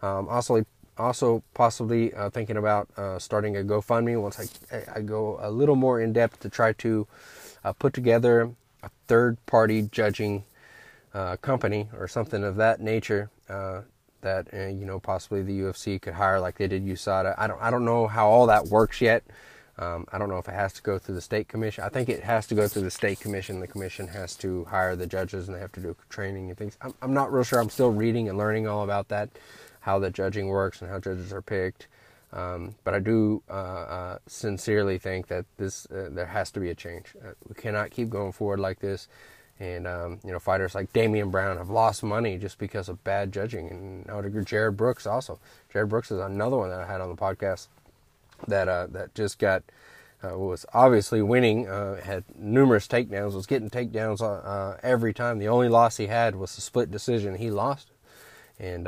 Um, 0.01 0.27
also, 0.29 0.63
also 0.97 1.43
possibly 1.53 2.13
uh, 2.13 2.29
thinking 2.29 2.57
about 2.57 2.89
uh, 2.97 3.19
starting 3.19 3.57
a 3.57 3.61
GoFundMe 3.61 4.21
once 4.21 4.39
I, 4.71 4.83
I 4.95 5.01
go 5.01 5.39
a 5.41 5.49
little 5.49 5.75
more 5.75 6.01
in 6.01 6.13
depth 6.13 6.39
to 6.41 6.49
try 6.49 6.73
to 6.73 7.07
uh, 7.63 7.73
put 7.73 7.93
together 7.93 8.51
a 8.83 8.89
third 9.07 9.43
party 9.45 9.83
judging 9.91 10.43
uh, 11.13 11.37
company 11.37 11.89
or 11.97 12.07
something 12.07 12.43
of 12.43 12.55
that 12.57 12.79
nature 12.79 13.29
uh, 13.49 13.81
that 14.21 14.47
uh, 14.53 14.67
you 14.67 14.85
know 14.85 14.99
possibly 14.99 15.41
the 15.41 15.59
UFC 15.59 16.01
could 16.01 16.13
hire 16.13 16.39
like 16.39 16.57
they 16.57 16.67
did 16.67 16.85
USADA. 16.85 17.35
I 17.37 17.47
don't 17.47 17.61
I 17.61 17.71
don't 17.71 17.85
know 17.85 18.07
how 18.07 18.27
all 18.29 18.47
that 18.47 18.67
works 18.67 19.01
yet. 19.01 19.23
Um, 19.79 20.05
I 20.11 20.17
don't 20.17 20.29
know 20.29 20.37
if 20.37 20.47
it 20.47 20.53
has 20.53 20.73
to 20.73 20.81
go 20.81 20.97
through 20.97 21.15
the 21.15 21.21
state 21.21 21.47
commission. 21.47 21.83
I 21.83 21.89
think 21.89 22.09
it 22.09 22.23
has 22.23 22.47
to 22.47 22.55
go 22.55 22.67
through 22.67 22.81
the 22.81 22.91
state 22.91 23.19
commission. 23.19 23.59
The 23.59 23.67
commission 23.67 24.07
has 24.07 24.35
to 24.37 24.65
hire 24.65 24.95
the 24.95 25.05
judges 25.07 25.47
and 25.47 25.55
they 25.55 25.61
have 25.61 25.71
to 25.73 25.79
do 25.79 25.95
training 26.09 26.49
and 26.49 26.57
things. 26.57 26.77
I'm, 26.81 26.93
I'm 27.01 27.13
not 27.13 27.31
real 27.31 27.43
sure. 27.43 27.59
I'm 27.59 27.69
still 27.69 27.91
reading 27.91 28.27
and 28.27 28.37
learning 28.37 28.67
all 28.67 28.83
about 28.83 29.09
that 29.09 29.29
how 29.87 29.99
the 29.99 30.09
judging 30.09 30.47
works 30.47 30.81
and 30.81 30.91
how 30.91 30.99
judges 30.99 31.31
are 31.31 31.41
picked. 31.41 31.87
Um, 32.33 32.75
but 32.83 32.93
I 32.93 32.99
do 32.99 33.41
uh, 33.49 33.53
uh, 33.53 34.17
sincerely 34.27 34.97
think 34.97 35.27
that 35.27 35.45
this 35.55 35.85
uh, 35.85 36.09
there 36.11 36.25
has 36.25 36.51
to 36.51 36.59
be 36.59 36.69
a 36.69 36.75
change. 36.75 37.15
Uh, 37.25 37.31
we 37.47 37.55
cannot 37.55 37.89
keep 37.91 38.09
going 38.09 38.33
forward 38.33 38.59
like 38.59 38.79
this. 38.79 39.07
And 39.59 39.87
um, 39.87 40.19
you 40.25 40.33
know, 40.33 40.39
fighters 40.39 40.75
like 40.75 40.91
Damien 40.91 41.31
Brown 41.31 41.57
have 41.57 41.69
lost 41.69 42.03
money 42.03 42.37
just 42.37 42.59
because 42.59 42.89
of 42.89 43.03
bad 43.05 43.31
judging, 43.31 43.69
and 43.69 44.09
I 44.09 44.15
would 44.15 44.25
agree. 44.25 44.43
Jarred 44.43 44.77
Brooks 44.77 45.07
also. 45.07 45.39
Jarred 45.71 45.89
Brooks 45.89 46.11
is 46.11 46.19
another 46.19 46.57
one 46.57 46.69
that 46.69 46.81
I 46.81 46.85
had 46.85 47.01
on 47.01 47.09
the 47.09 47.15
podcast 47.15 47.67
that 48.47 48.67
uh, 48.67 48.87
that 48.91 49.15
just 49.15 49.39
got 49.39 49.63
uh, 50.23 50.37
was 50.37 50.65
obviously 50.73 51.21
winning, 51.21 51.65
had 51.65 52.23
numerous 52.35 52.87
takedowns, 52.87 53.33
was 53.33 53.45
getting 53.45 53.69
takedowns 53.69 54.79
every 54.81 55.13
time. 55.13 55.37
The 55.39 55.47
only 55.47 55.69
loss 55.69 55.97
he 55.97 56.07
had 56.07 56.35
was 56.35 56.57
a 56.57 56.61
split 56.61 56.89
decision. 56.89 57.35
He 57.35 57.51
lost, 57.51 57.91
and 58.59 58.87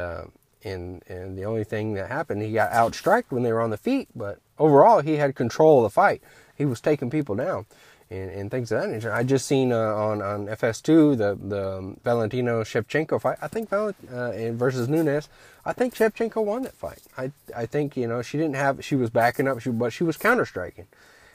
and 0.64 1.04
and 1.08 1.38
the 1.38 1.46
only 1.46 1.64
thing 1.64 1.94
that 1.94 2.10
happened, 2.10 2.42
he 2.42 2.52
got 2.52 2.72
outstriked 2.72 3.30
when 3.30 3.44
they 3.44 3.54
were 3.54 3.62
on 3.62 3.70
the 3.70 3.78
feet, 3.78 4.10
but 4.16 4.40
overall 4.58 5.02
he 5.02 5.18
had 5.18 5.36
control 5.36 5.78
of 5.80 5.84
the 5.84 5.94
fight. 5.94 6.24
He 6.56 6.66
was 6.66 6.82
taking 6.82 7.10
people 7.10 7.36
down 7.36 7.68
and, 8.10 8.30
and 8.32 8.52
things 8.52 8.72
of 8.72 8.82
that 8.82 8.90
nature. 8.90 9.14
I 9.14 9.24
just 9.24 9.46
seen 9.46 9.72
uh, 9.72 9.78
on 9.78 10.22
on 10.22 10.48
FS2 10.48 11.18
the 11.18 11.38
the 11.42 11.78
um, 11.78 12.00
Valentina 12.04 12.52
Shevchenko 12.62 13.22
fight. 13.22 13.38
I 13.42 13.48
think 13.48 13.70
Valent, 13.70 13.98
uh, 14.12 14.52
versus 14.54 14.88
Nunes. 14.88 15.30
I 15.66 15.74
think 15.74 15.96
Shevchenko 15.96 16.44
won 16.44 16.64
that 16.64 16.74
fight. 16.74 17.02
I 17.18 17.32
I 17.56 17.66
think 17.66 17.96
you 17.98 18.08
know 18.08 18.22
she 18.22 18.38
didn't 18.38 18.56
have 18.56 18.84
she 18.84 18.96
was 18.96 19.10
backing 19.10 19.48
up, 19.48 19.60
she, 19.60 19.70
but 19.70 19.94
she 19.94 20.04
was 20.04 20.18
counter 20.18 20.46
striking. 20.46 20.88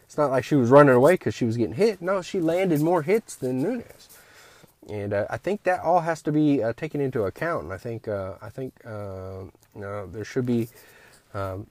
It's 0.04 0.18
not 0.18 0.30
like 0.30 0.44
she 0.44 0.54
was 0.54 0.70
running 0.70 0.94
away 0.94 1.14
because 1.14 1.34
she 1.34 1.44
was 1.44 1.56
getting 1.56 1.74
hit. 1.74 2.02
No, 2.02 2.20
she 2.20 2.38
landed 2.40 2.80
more 2.80 3.02
hits 3.02 3.34
than 3.34 3.62
Nunes 3.62 4.08
and 4.88 5.12
uh, 5.12 5.26
I 5.30 5.36
think 5.38 5.62
that 5.64 5.80
all 5.80 6.00
has 6.00 6.22
to 6.22 6.32
be 6.32 6.62
uh, 6.62 6.72
taken 6.74 7.00
into 7.00 7.24
account. 7.24 7.64
And 7.64 7.72
I 7.72 7.78
think 7.78 8.08
uh, 8.08 8.34
I 8.42 8.50
think 8.50 8.74
uh, 8.84 9.44
you 9.74 9.80
know 9.80 10.06
there 10.06 10.24
should 10.24 10.46
be 10.46 10.68
um, 11.32 11.66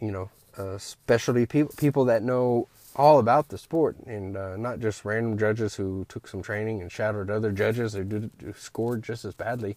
you 0.00 0.10
know 0.10 0.30
uh, 0.56 0.78
specialty 0.78 1.46
people 1.46 1.72
people 1.76 2.04
that 2.06 2.22
know 2.22 2.68
all 2.96 3.18
about 3.18 3.48
the 3.48 3.58
sport 3.58 3.96
and 4.06 4.36
uh, 4.36 4.56
not 4.56 4.80
just 4.80 5.04
random 5.04 5.36
judges 5.36 5.74
who 5.74 6.06
took 6.08 6.28
some 6.28 6.42
training 6.42 6.80
and 6.80 6.92
shadowed 6.92 7.30
other 7.30 7.50
judges 7.50 7.94
who, 7.94 8.04
did, 8.04 8.30
scored 8.56 9.02
just 9.02 9.24
as 9.24 9.34
badly. 9.34 9.76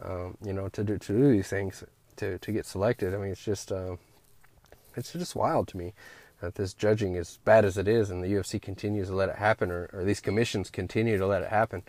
Um, 0.00 0.36
you 0.44 0.52
know, 0.52 0.68
to 0.70 0.82
do 0.82 0.98
to 0.98 1.12
do 1.12 1.30
these 1.30 1.48
things 1.48 1.84
to 2.16 2.38
to 2.38 2.52
get 2.52 2.66
selected. 2.66 3.14
I 3.14 3.18
mean, 3.18 3.30
it's 3.30 3.44
just 3.44 3.70
uh, 3.70 3.96
it's 4.96 5.12
just 5.12 5.36
wild 5.36 5.68
to 5.68 5.76
me 5.76 5.94
that 6.40 6.56
this 6.56 6.74
judging, 6.74 7.16
as 7.16 7.38
bad 7.44 7.64
as 7.64 7.78
it 7.78 7.88
is, 7.88 8.10
and 8.10 8.22
the 8.22 8.28
UFC 8.28 8.60
continues 8.60 9.08
to 9.08 9.14
let 9.14 9.28
it 9.28 9.36
happen, 9.36 9.70
or, 9.70 9.88
or 9.92 10.04
these 10.04 10.20
commissions 10.20 10.70
continue 10.70 11.16
to 11.16 11.26
let 11.26 11.42
it 11.42 11.48
happen, 11.48 11.82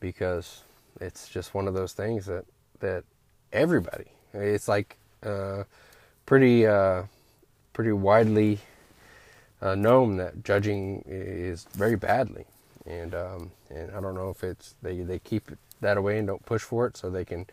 because 0.00 0.62
it's 1.00 1.28
just 1.28 1.54
one 1.54 1.68
of 1.68 1.74
those 1.74 1.92
things 1.92 2.26
that 2.26 2.44
that 2.80 3.04
everybody. 3.52 4.06
It's 4.34 4.68
like 4.68 4.98
uh, 5.22 5.64
pretty 6.26 6.66
uh, 6.66 7.04
pretty 7.72 7.92
widely 7.92 8.58
uh, 9.62 9.74
known 9.74 10.16
that 10.16 10.44
judging 10.44 11.02
is 11.06 11.66
very 11.72 11.96
badly, 11.96 12.44
and 12.86 13.14
um, 13.14 13.50
and 13.70 13.90
I 13.90 14.00
don't 14.00 14.14
know 14.14 14.30
if 14.30 14.44
it's 14.44 14.74
they 14.82 15.00
they 15.00 15.18
keep 15.18 15.50
that 15.80 15.96
away 15.96 16.18
and 16.18 16.26
don't 16.26 16.44
push 16.44 16.62
for 16.62 16.86
it 16.86 16.96
so 16.96 17.10
they 17.10 17.24
can 17.24 17.46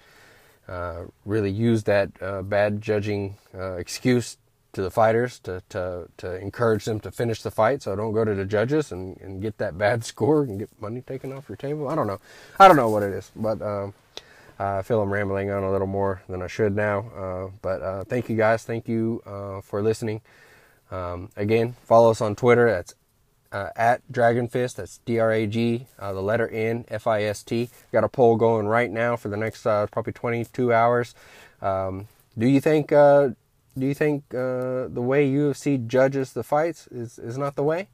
uh, 0.68 1.04
really 1.26 1.52
use 1.52 1.84
that 1.84 2.10
uh, 2.22 2.42
bad 2.42 2.82
judging 2.82 3.36
uh, 3.54 3.74
excuse 3.74 4.38
to 4.72 4.82
the 4.82 4.90
fighters 4.90 5.38
to, 5.40 5.62
to, 5.70 6.08
to 6.18 6.40
encourage 6.40 6.86
them 6.86 7.00
to 7.00 7.12
finish 7.12 7.44
the 7.44 7.52
fight 7.52 7.82
so 7.82 7.96
don't 7.96 8.14
go 8.14 8.26
to 8.26 8.34
the 8.34 8.46
judges 8.46 8.92
and, 8.92 9.20
and 9.22 9.42
get 9.42 9.58
that 9.58 9.78
bad 9.78 10.04
score 10.06 10.44
and 10.44 10.60
get 10.60 10.70
money 10.82 11.02
taken 11.02 11.34
off 11.34 11.50
your 11.50 11.58
table. 11.58 11.90
I 11.90 11.96
don't 11.96 12.08
know. 12.08 12.20
I 12.60 12.68
don't 12.68 12.78
know 12.78 12.90
what 12.90 13.04
it 13.04 13.14
is, 13.14 13.32
but 13.36 13.62
um, 13.62 13.94
I 14.58 14.82
feel 14.82 15.02
I'm 15.02 15.12
rambling 15.12 15.52
on 15.52 15.64
a 15.64 15.72
little 15.72 15.86
more 15.86 16.22
than 16.30 16.42
I 16.42 16.48
should 16.48 16.76
now. 16.76 17.00
Uh, 17.16 17.52
but 17.62 17.82
uh, 17.82 18.04
thank 18.06 18.30
you 18.30 18.38
guys. 18.38 18.64
Thank 18.64 18.88
you 18.88 19.22
for 19.64 19.82
listening. 19.82 20.22
Um, 20.94 21.30
again, 21.36 21.76
follow 21.84 22.12
us 22.12 22.22
on 22.22 22.36
Twitter. 22.36 22.70
That's 22.70 22.96
uh, 23.52 23.70
at 23.76 24.02
Dragon 24.12 24.48
Fist. 24.48 24.78
That's 24.78 25.00
D 25.00 25.20
R 25.20 25.32
A 25.32 25.48
G, 25.48 25.88
uh, 26.00 26.14
the 26.14 26.22
letter 26.22 26.48
N, 26.48 26.86
F 26.88 27.08
I 27.08 27.24
S 27.24 27.44
T. 27.44 27.70
Got 27.92 28.04
a 28.04 28.10
poll 28.10 28.36
going 28.36 28.68
right 28.68 28.92
now 28.92 29.16
for 29.16 29.30
the 29.30 29.38
next 29.38 29.66
uh, 29.66 29.88
probably 29.88 30.14
22 30.14 30.72
hours. 30.74 31.16
Um, 31.62 32.08
do 32.38 32.48
you 32.48 32.62
think 32.62 32.92
do 33.78 33.88
you 33.88 33.94
think 33.94 34.24
uh, 34.34 34.88
the 34.88 35.02
way 35.02 35.30
UFC 35.30 35.86
judges 35.88 36.34
the 36.34 36.44
fights 36.44 36.88
is, 36.88 37.18
is 37.18 37.38
not 37.38 37.56
the 37.56 37.64
way? 37.64 37.88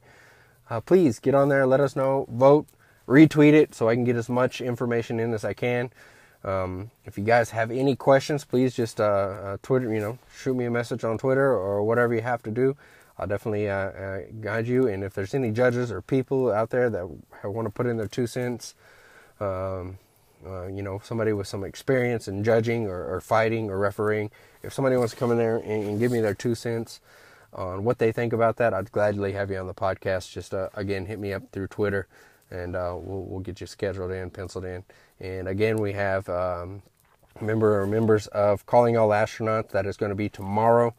Uh, 0.68 0.80
please 0.80 1.18
get 1.18 1.34
on 1.34 1.48
there, 1.48 1.66
let 1.66 1.80
us 1.80 1.96
know, 1.96 2.26
vote, 2.30 2.66
retweet 3.08 3.54
it 3.54 3.74
so 3.74 3.88
I 3.88 3.94
can 3.94 4.04
get 4.04 4.16
as 4.16 4.28
much 4.28 4.60
information 4.60 5.18
in 5.18 5.32
as 5.32 5.44
I 5.44 5.54
can. 5.54 5.90
Um, 6.42 6.90
if 7.04 7.18
you 7.18 7.24
guys 7.24 7.50
have 7.50 7.70
any 7.70 7.96
questions, 7.96 8.44
please 8.44 8.74
just 8.74 9.00
uh, 9.00 9.04
uh 9.04 9.56
Twitter, 9.62 9.92
you 9.92 10.00
know, 10.00 10.18
shoot 10.34 10.54
me 10.54 10.64
a 10.64 10.70
message 10.70 11.04
on 11.04 11.18
Twitter 11.18 11.52
or 11.52 11.82
whatever 11.82 12.14
you 12.14 12.22
have 12.22 12.42
to 12.44 12.50
do. 12.50 12.76
I'll 13.20 13.26
definitely 13.26 13.68
uh, 13.68 13.74
uh, 13.74 14.20
guide 14.40 14.66
you. 14.66 14.88
And 14.88 15.04
if 15.04 15.12
there's 15.12 15.34
any 15.34 15.50
judges 15.50 15.92
or 15.92 16.00
people 16.00 16.50
out 16.50 16.70
there 16.70 16.88
that 16.88 17.06
want 17.44 17.66
to 17.66 17.70
put 17.70 17.86
in 17.86 17.98
their 17.98 18.08
two 18.08 18.26
cents, 18.26 18.74
um, 19.40 19.98
uh, 20.46 20.68
you 20.68 20.82
know, 20.82 21.00
somebody 21.04 21.34
with 21.34 21.46
some 21.46 21.62
experience 21.62 22.26
in 22.26 22.42
judging 22.42 22.86
or, 22.86 23.14
or, 23.14 23.20
fighting 23.20 23.68
or 23.68 23.78
refereeing, 23.78 24.30
if 24.62 24.72
somebody 24.72 24.96
wants 24.96 25.12
to 25.12 25.18
come 25.18 25.30
in 25.30 25.36
there 25.36 25.56
and, 25.56 25.84
and, 25.84 25.98
give 25.98 26.10
me 26.10 26.20
their 26.20 26.34
two 26.34 26.54
cents 26.54 27.00
on 27.52 27.84
what 27.84 27.98
they 27.98 28.10
think 28.10 28.32
about 28.32 28.56
that, 28.56 28.72
I'd 28.72 28.90
gladly 28.90 29.32
have 29.32 29.50
you 29.50 29.58
on 29.58 29.66
the 29.66 29.74
podcast. 29.74 30.32
Just 30.32 30.54
uh, 30.54 30.70
again, 30.72 31.04
hit 31.04 31.18
me 31.18 31.34
up 31.34 31.42
through 31.52 31.66
Twitter, 31.66 32.06
and 32.50 32.76
uh, 32.76 32.96
we'll 32.98 33.22
we'll 33.24 33.40
get 33.40 33.60
you 33.60 33.66
scheduled 33.66 34.12
in, 34.12 34.30
penciled 34.30 34.64
in. 34.64 34.84
And 35.20 35.48
again, 35.48 35.76
we 35.76 35.92
have 35.92 36.28
um, 36.28 36.82
member 37.40 37.80
or 37.80 37.86
members 37.86 38.26
of 38.28 38.66
Calling 38.66 38.96
All 38.96 39.10
Astronauts. 39.10 39.70
That 39.70 39.86
is 39.86 39.96
going 39.96 40.10
to 40.10 40.16
be 40.16 40.28
tomorrow. 40.28 40.94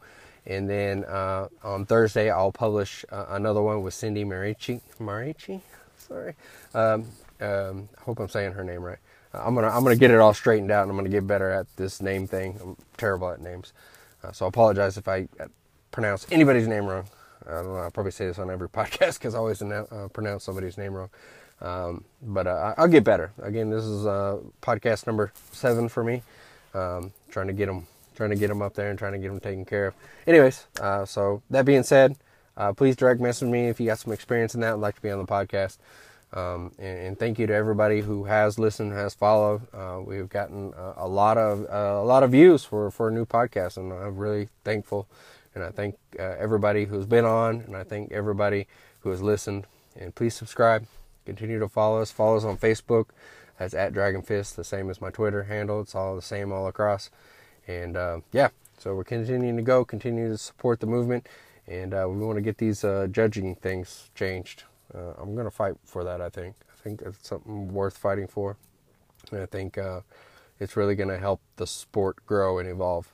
And 0.46 0.68
then 0.68 1.04
uh, 1.04 1.48
on 1.62 1.86
Thursday, 1.86 2.30
I'll 2.30 2.52
publish 2.52 3.04
uh, 3.12 3.26
another 3.30 3.62
one 3.62 3.82
with 3.82 3.94
Cindy 3.94 4.24
Marici. 4.24 4.80
Marici? 4.98 5.60
Sorry. 5.98 6.34
Um, 6.74 7.06
um, 7.40 7.88
I 7.98 8.02
hope 8.02 8.18
I'm 8.18 8.28
saying 8.28 8.52
her 8.52 8.64
name 8.64 8.82
right. 8.82 8.98
I'm 9.34 9.54
gonna 9.54 9.68
I'm 9.68 9.82
gonna 9.82 9.96
get 9.96 10.10
it 10.10 10.18
all 10.18 10.34
straightened 10.34 10.70
out, 10.70 10.82
and 10.82 10.90
I'm 10.90 10.96
gonna 10.96 11.08
get 11.08 11.26
better 11.26 11.50
at 11.50 11.66
this 11.76 12.02
name 12.02 12.26
thing. 12.26 12.58
I'm 12.62 12.76
terrible 12.98 13.30
at 13.30 13.40
names, 13.40 13.72
uh, 14.22 14.30
so 14.32 14.44
I 14.44 14.48
apologize 14.48 14.98
if 14.98 15.08
I 15.08 15.26
uh, 15.40 15.46
pronounce 15.90 16.26
anybody's 16.30 16.68
name 16.68 16.84
wrong. 16.84 17.06
I 17.46 17.54
don't 17.54 17.72
know. 17.72 17.78
I 17.78 17.88
probably 17.88 18.12
say 18.12 18.26
this 18.26 18.38
on 18.38 18.50
every 18.50 18.68
podcast 18.68 19.14
because 19.14 19.34
I 19.34 19.38
always 19.38 19.62
uh, 19.62 20.08
pronounce 20.12 20.44
somebody's 20.44 20.76
name 20.76 20.94
wrong. 20.94 21.08
Um, 21.62 22.04
but 22.20 22.46
uh, 22.46 22.74
I'll 22.76 22.88
get 22.88 23.04
better. 23.04 23.32
Again, 23.40 23.70
this 23.70 23.84
is 23.84 24.04
uh, 24.04 24.38
podcast 24.60 25.06
number 25.06 25.32
seven 25.52 25.88
for 25.88 26.04
me. 26.04 26.22
Um, 26.74 27.12
trying 27.30 27.46
to 27.46 27.52
get 27.52 27.66
them, 27.66 27.86
trying 28.16 28.30
to 28.30 28.36
get 28.36 28.48
them 28.48 28.62
up 28.62 28.74
there 28.74 28.90
and 28.90 28.98
trying 28.98 29.12
to 29.12 29.18
get 29.18 29.28
them 29.28 29.40
taken 29.40 29.64
care 29.64 29.86
of. 29.86 29.94
Anyways, 30.26 30.66
uh, 30.80 31.04
so 31.04 31.42
that 31.50 31.64
being 31.64 31.82
said, 31.82 32.16
please 32.76 32.96
direct 32.96 33.20
message 33.20 33.48
me 33.48 33.68
if 33.68 33.78
you 33.78 33.86
got 33.86 33.98
some 33.98 34.12
experience 34.12 34.54
in 34.54 34.60
that. 34.60 34.74
I'd 34.74 34.80
like 34.80 34.96
to 34.96 35.02
be 35.02 35.10
on 35.10 35.18
the 35.18 35.26
podcast. 35.26 35.78
Um, 36.34 36.72
and, 36.78 36.98
and, 36.98 37.18
thank 37.18 37.38
you 37.38 37.46
to 37.46 37.52
everybody 37.52 38.00
who 38.00 38.24
has 38.24 38.58
listened, 38.58 38.92
has 38.92 39.14
followed. 39.14 39.62
Uh, 39.74 40.00
we've 40.02 40.30
gotten 40.30 40.72
a, 40.74 41.04
a 41.04 41.08
lot 41.08 41.36
of 41.36 41.66
uh, 41.70 42.00
a 42.00 42.06
lot 42.06 42.22
of 42.22 42.30
views 42.30 42.64
for 42.64 42.90
for 42.90 43.08
a 43.08 43.12
new 43.12 43.26
podcast, 43.26 43.76
and 43.76 43.92
I'm 43.92 44.16
really 44.16 44.48
thankful. 44.64 45.06
And 45.54 45.62
I 45.62 45.70
thank 45.70 45.98
uh, 46.18 46.22
everybody 46.38 46.86
who's 46.86 47.04
been 47.04 47.26
on, 47.26 47.60
and 47.60 47.76
I 47.76 47.84
thank 47.84 48.12
everybody 48.12 48.66
who 49.00 49.10
has 49.10 49.20
listened. 49.20 49.66
And 49.94 50.14
please 50.14 50.34
subscribe, 50.34 50.86
continue 51.24 51.58
to 51.58 51.68
follow 51.68 52.00
us. 52.00 52.10
Follow 52.10 52.36
us 52.36 52.44
on 52.44 52.56
Facebook. 52.56 53.06
That's 53.58 53.74
at 53.74 53.92
Dragon 53.92 54.22
Fist, 54.22 54.56
the 54.56 54.64
same 54.64 54.90
as 54.90 55.00
my 55.00 55.10
Twitter 55.10 55.44
handle. 55.44 55.80
It's 55.80 55.94
all 55.94 56.16
the 56.16 56.22
same 56.22 56.52
all 56.52 56.66
across. 56.66 57.10
And 57.66 57.96
uh, 57.96 58.20
yeah, 58.32 58.48
so 58.78 58.94
we're 58.94 59.04
continuing 59.04 59.56
to 59.56 59.62
go, 59.62 59.84
continue 59.84 60.28
to 60.28 60.38
support 60.38 60.80
the 60.80 60.86
movement, 60.86 61.28
and 61.68 61.94
uh, 61.94 62.06
we 62.08 62.18
want 62.24 62.36
to 62.36 62.42
get 62.42 62.58
these 62.58 62.82
uh, 62.82 63.06
judging 63.10 63.54
things 63.54 64.10
changed. 64.14 64.64
Uh, 64.92 65.12
I'm 65.18 65.34
going 65.34 65.46
to 65.46 65.50
fight 65.50 65.74
for 65.84 66.02
that, 66.04 66.20
I 66.20 66.28
think. 66.28 66.56
I 66.72 66.82
think 66.82 67.02
it's 67.02 67.28
something 67.28 67.72
worth 67.72 67.96
fighting 67.96 68.26
for. 68.26 68.56
And 69.30 69.40
I 69.40 69.46
think 69.46 69.78
uh, 69.78 70.00
it's 70.58 70.76
really 70.76 70.96
going 70.96 71.10
to 71.10 71.18
help 71.18 71.40
the 71.56 71.66
sport 71.66 72.26
grow 72.26 72.58
and 72.58 72.68
evolve. 72.68 73.12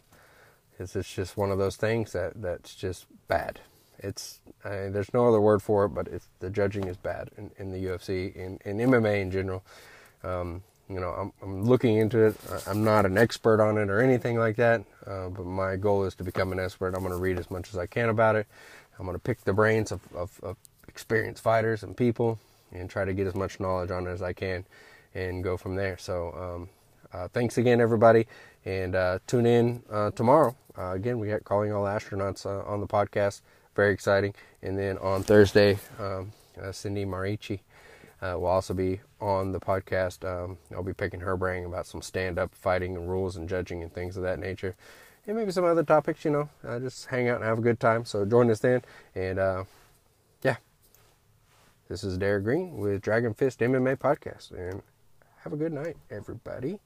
It's, 0.78 0.96
it's 0.96 1.12
just 1.14 1.36
one 1.36 1.50
of 1.50 1.58
those 1.58 1.76
things 1.76 2.12
that, 2.12 2.40
that's 2.40 2.74
just 2.74 3.06
bad. 3.28 3.60
It's 3.98 4.40
I 4.64 4.88
there's 4.88 5.12
no 5.12 5.28
other 5.28 5.40
word 5.40 5.62
for 5.62 5.84
it, 5.84 5.90
but 5.90 6.08
the 6.40 6.50
judging 6.50 6.84
is 6.84 6.96
bad 6.96 7.30
in, 7.36 7.50
in 7.58 7.70
the 7.70 7.84
UFC 7.84 8.34
and 8.36 8.60
in, 8.64 8.80
in 8.80 8.90
MMA 8.90 9.22
in 9.22 9.30
general. 9.30 9.62
Um, 10.22 10.62
you 10.88 11.00
know, 11.00 11.10
I'm, 11.10 11.32
I'm, 11.42 11.64
looking 11.64 11.98
into 11.98 12.18
it. 12.18 12.36
I'm 12.66 12.82
not 12.82 13.04
an 13.04 13.18
expert 13.18 13.60
on 13.60 13.76
it 13.76 13.90
or 13.90 14.00
anything 14.00 14.38
like 14.38 14.56
that, 14.56 14.82
uh, 15.06 15.28
but 15.28 15.44
my 15.44 15.76
goal 15.76 16.04
is 16.04 16.14
to 16.14 16.24
become 16.24 16.50
an 16.50 16.58
expert. 16.58 16.94
I'm 16.94 17.02
going 17.02 17.12
to 17.12 17.18
read 17.18 17.38
as 17.38 17.50
much 17.50 17.68
as 17.68 17.76
I 17.76 17.86
can 17.86 18.08
about 18.08 18.36
it. 18.36 18.46
I'm 18.98 19.04
going 19.04 19.14
to 19.14 19.22
pick 19.22 19.44
the 19.44 19.52
brains 19.52 19.92
of, 19.92 20.00
of, 20.14 20.40
of 20.42 20.56
experienced 20.88 21.42
fighters 21.42 21.82
and 21.82 21.96
people 21.96 22.38
and 22.72 22.88
try 22.88 23.04
to 23.04 23.12
get 23.12 23.26
as 23.26 23.34
much 23.34 23.60
knowledge 23.60 23.90
on 23.90 24.06
it 24.06 24.10
as 24.10 24.22
I 24.22 24.32
can 24.32 24.64
and 25.14 25.44
go 25.44 25.56
from 25.56 25.76
there. 25.76 25.98
So, 25.98 26.32
um, 26.32 26.68
uh, 27.12 27.28
thanks 27.28 27.58
again, 27.58 27.80
everybody, 27.80 28.26
and 28.64 28.94
uh, 28.94 29.18
tune 29.26 29.46
in 29.46 29.82
uh, 29.90 30.10
tomorrow. 30.10 30.56
Uh, 30.76 30.92
again, 30.92 31.18
we 31.18 31.28
got 31.28 31.44
Calling 31.44 31.72
All 31.72 31.84
Astronauts 31.84 32.46
uh, 32.46 32.68
on 32.68 32.80
the 32.80 32.86
podcast. 32.86 33.40
Very 33.78 33.92
exciting. 33.92 34.34
And 34.60 34.76
then 34.76 34.98
on 34.98 35.22
Thursday, 35.22 35.78
um, 36.00 36.32
uh, 36.60 36.72
Cindy 36.72 37.04
Marici 37.04 37.60
will 38.20 38.46
also 38.46 38.74
be 38.74 38.98
on 39.20 39.52
the 39.52 39.60
podcast. 39.60 40.24
Um, 40.28 40.58
I'll 40.74 40.82
be 40.82 40.92
picking 40.92 41.20
her 41.20 41.36
brain 41.36 41.64
about 41.64 41.86
some 41.86 42.02
stand 42.02 42.40
up 42.40 42.52
fighting 42.56 42.96
and 42.96 43.08
rules 43.08 43.36
and 43.36 43.48
judging 43.48 43.84
and 43.84 43.94
things 43.94 44.16
of 44.16 44.24
that 44.24 44.40
nature. 44.40 44.74
And 45.28 45.36
maybe 45.36 45.52
some 45.52 45.64
other 45.64 45.84
topics, 45.84 46.24
you 46.24 46.32
know, 46.32 46.48
just 46.80 47.06
hang 47.06 47.28
out 47.28 47.36
and 47.36 47.44
have 47.44 47.60
a 47.60 47.62
good 47.62 47.78
time. 47.78 48.04
So 48.04 48.24
join 48.24 48.50
us 48.50 48.58
then. 48.58 48.82
And 49.14 49.38
yeah, 50.42 50.56
this 51.88 52.02
is 52.02 52.18
Derek 52.18 52.42
Green 52.42 52.78
with 52.78 53.00
Dragon 53.00 53.32
Fist 53.32 53.60
MMA 53.60 53.96
Podcast, 53.98 54.50
and 54.50 54.82
have 55.44 55.52
a 55.52 55.56
good 55.56 55.72
night, 55.72 55.96
everybody. 56.10 56.80